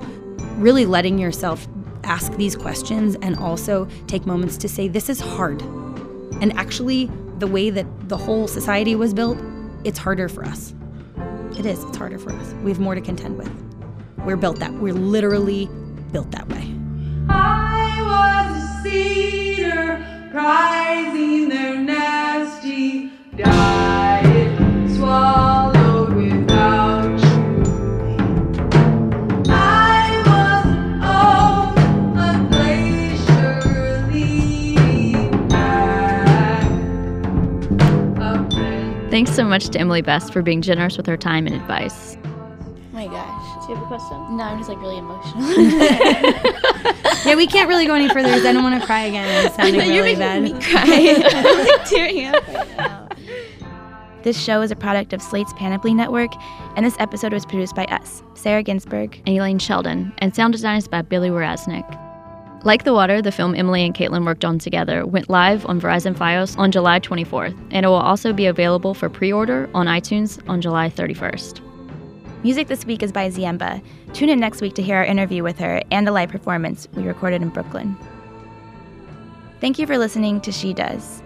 Really 0.58 0.86
letting 0.86 1.17
yourself 1.17 1.65
ask 2.03 2.34
these 2.34 2.55
questions 2.55 3.15
and 3.21 3.38
also 3.38 3.88
take 4.08 4.25
moments 4.25 4.58
to 4.58 4.67
say, 4.67 4.89
this 4.89 5.08
is 5.08 5.21
hard. 5.21 5.62
And 6.41 6.51
actually, 6.58 7.10
the 7.38 7.47
way 7.47 7.69
that 7.69 7.86
the 8.10 8.17
whole 8.17 8.47
society 8.47 8.95
was 8.95 9.13
built, 9.13 9.38
it's 9.86 9.97
harder 9.97 10.27
for 10.27 10.43
us. 10.43 10.73
It 11.60 11.65
is. 11.65 11.84
It's 11.84 11.98
harder 11.98 12.17
for 12.17 12.32
us. 12.32 12.54
We 12.63 12.72
have 12.72 12.80
more 12.80 12.95
to 12.95 13.02
contend 13.02 13.38
with. 13.38 13.52
We're 14.26 14.38
built 14.38 14.60
that. 14.60 14.74
We're 14.76 14.93
literally 14.93 15.67
built 16.13 16.32
that 16.32 16.48
way. 16.48 16.74
I 17.28 18.48
was 18.50 18.63
a 18.63 18.89
cedar, 18.89 20.30
prizing 20.32 21.50
their 21.50 21.78
nasty 21.78 23.12
diet, 23.36 24.95
swallowed 24.95 25.79
Thanks 39.19 39.36
so 39.36 39.43
much 39.43 39.67
to 39.71 39.77
Emily 39.77 40.01
Best 40.01 40.32
for 40.32 40.41
being 40.41 40.62
generous 40.62 40.95
with 40.95 41.05
her 41.05 41.17
time 41.17 41.45
and 41.45 41.53
advice. 41.53 42.15
Oh 42.23 42.69
my 42.93 43.05
gosh. 43.05 43.65
Do 43.65 43.73
you 43.73 43.75
have 43.75 43.84
a 43.84 43.88
question? 43.88 44.38
No, 44.38 44.43
I'm 44.43 44.58
just 44.60 44.69
like 44.69 44.79
really 44.79 44.97
emotional. 44.97 45.43
Yeah, 47.25 47.36
we 47.36 47.45
can't 47.47 47.67
really 47.67 47.86
go 47.86 47.95
any 47.95 48.08
further 48.08 48.29
because 48.29 48.45
I 48.45 48.53
don't 48.53 48.63
want 48.63 48.79
to 48.79 48.86
cry 48.88 49.01
again. 49.01 49.45
It's 49.45 49.55
sounding 49.58 49.89
really 49.89 50.15
bad. 50.15 50.49
cry. 50.63 50.86
I'm 51.36 51.67
like 51.67 51.89
tearing 51.89 52.27
up 52.27 52.47
right 52.47 52.77
now. 52.77 53.10
This 54.23 54.41
show 54.41 54.62
is 54.62 54.71
a 54.71 54.75
product 54.77 55.12
of 55.12 55.21
Slate's 55.21 55.51
Panoply 55.51 55.93
Network, 55.93 56.32
and 56.77 56.86
this 56.86 56.95
episode 56.97 57.34
was 57.34 57.45
produced 57.45 57.75
by 57.75 57.84
us, 57.88 58.23
Sarah 58.36 58.63
Ginsburg. 58.63 59.21
and 59.25 59.36
Elaine 59.36 59.60
Sheldon, 59.60 60.13
and 60.19 60.34
sound 60.34 60.53
design 60.53 60.77
is 60.77 60.88
by 60.88 61.01
Billy 61.01 61.29
Weraznik. 61.29 61.86
Like 62.63 62.84
the 62.84 62.93
Water, 62.93 63.22
the 63.22 63.32
film 63.32 63.56
Emily 63.56 63.86
and 63.86 63.95
Caitlin 63.95 64.26
worked 64.26 64.43
on 64.43 64.60
together, 64.60 65.06
went 65.06 65.30
live 65.30 65.65
on 65.67 65.80
Verizon 65.80 66.13
Fios 66.13 66.58
on 66.58 66.74
July 66.74 67.00
24th, 67.00 67.58
and 67.72 67.86
it 67.86 67.89
will 67.89 67.95
also 67.95 68.34
be 68.34 68.48
available 68.48 68.93
for 68.93 69.10
pre 69.10 69.32
order 69.32 69.69
on 69.74 69.86
iTunes 69.86 70.41
on 70.50 70.60
July 70.60 70.89
31st. 70.89 71.62
Music 72.43 72.67
this 72.67 72.86
week 72.86 73.02
is 73.02 73.13
by 73.13 73.30
Ziemba. 73.30 73.82
Tune 74.13 74.30
in 74.30 74.39
next 74.41 74.60
week 74.62 74.74
to 74.74 74.82
hear 74.82 74.98
our 74.98 75.06
interview 75.06 75.41
with 75.41 75.58
her 75.58 75.82
and 75.89 76.08
a 76.10 76.12
live 76.12 76.30
performance 76.30 76.88
we 76.95 77.04
recorded 77.04 77.41
in 77.41 77.50
Brooklyn. 77.50 77.95
Thank 79.62 79.80
you 79.80 79.88
for 79.88 79.98
listening 79.98 80.41
to 80.41 80.52
She 80.52 80.74
Does. 80.74 81.22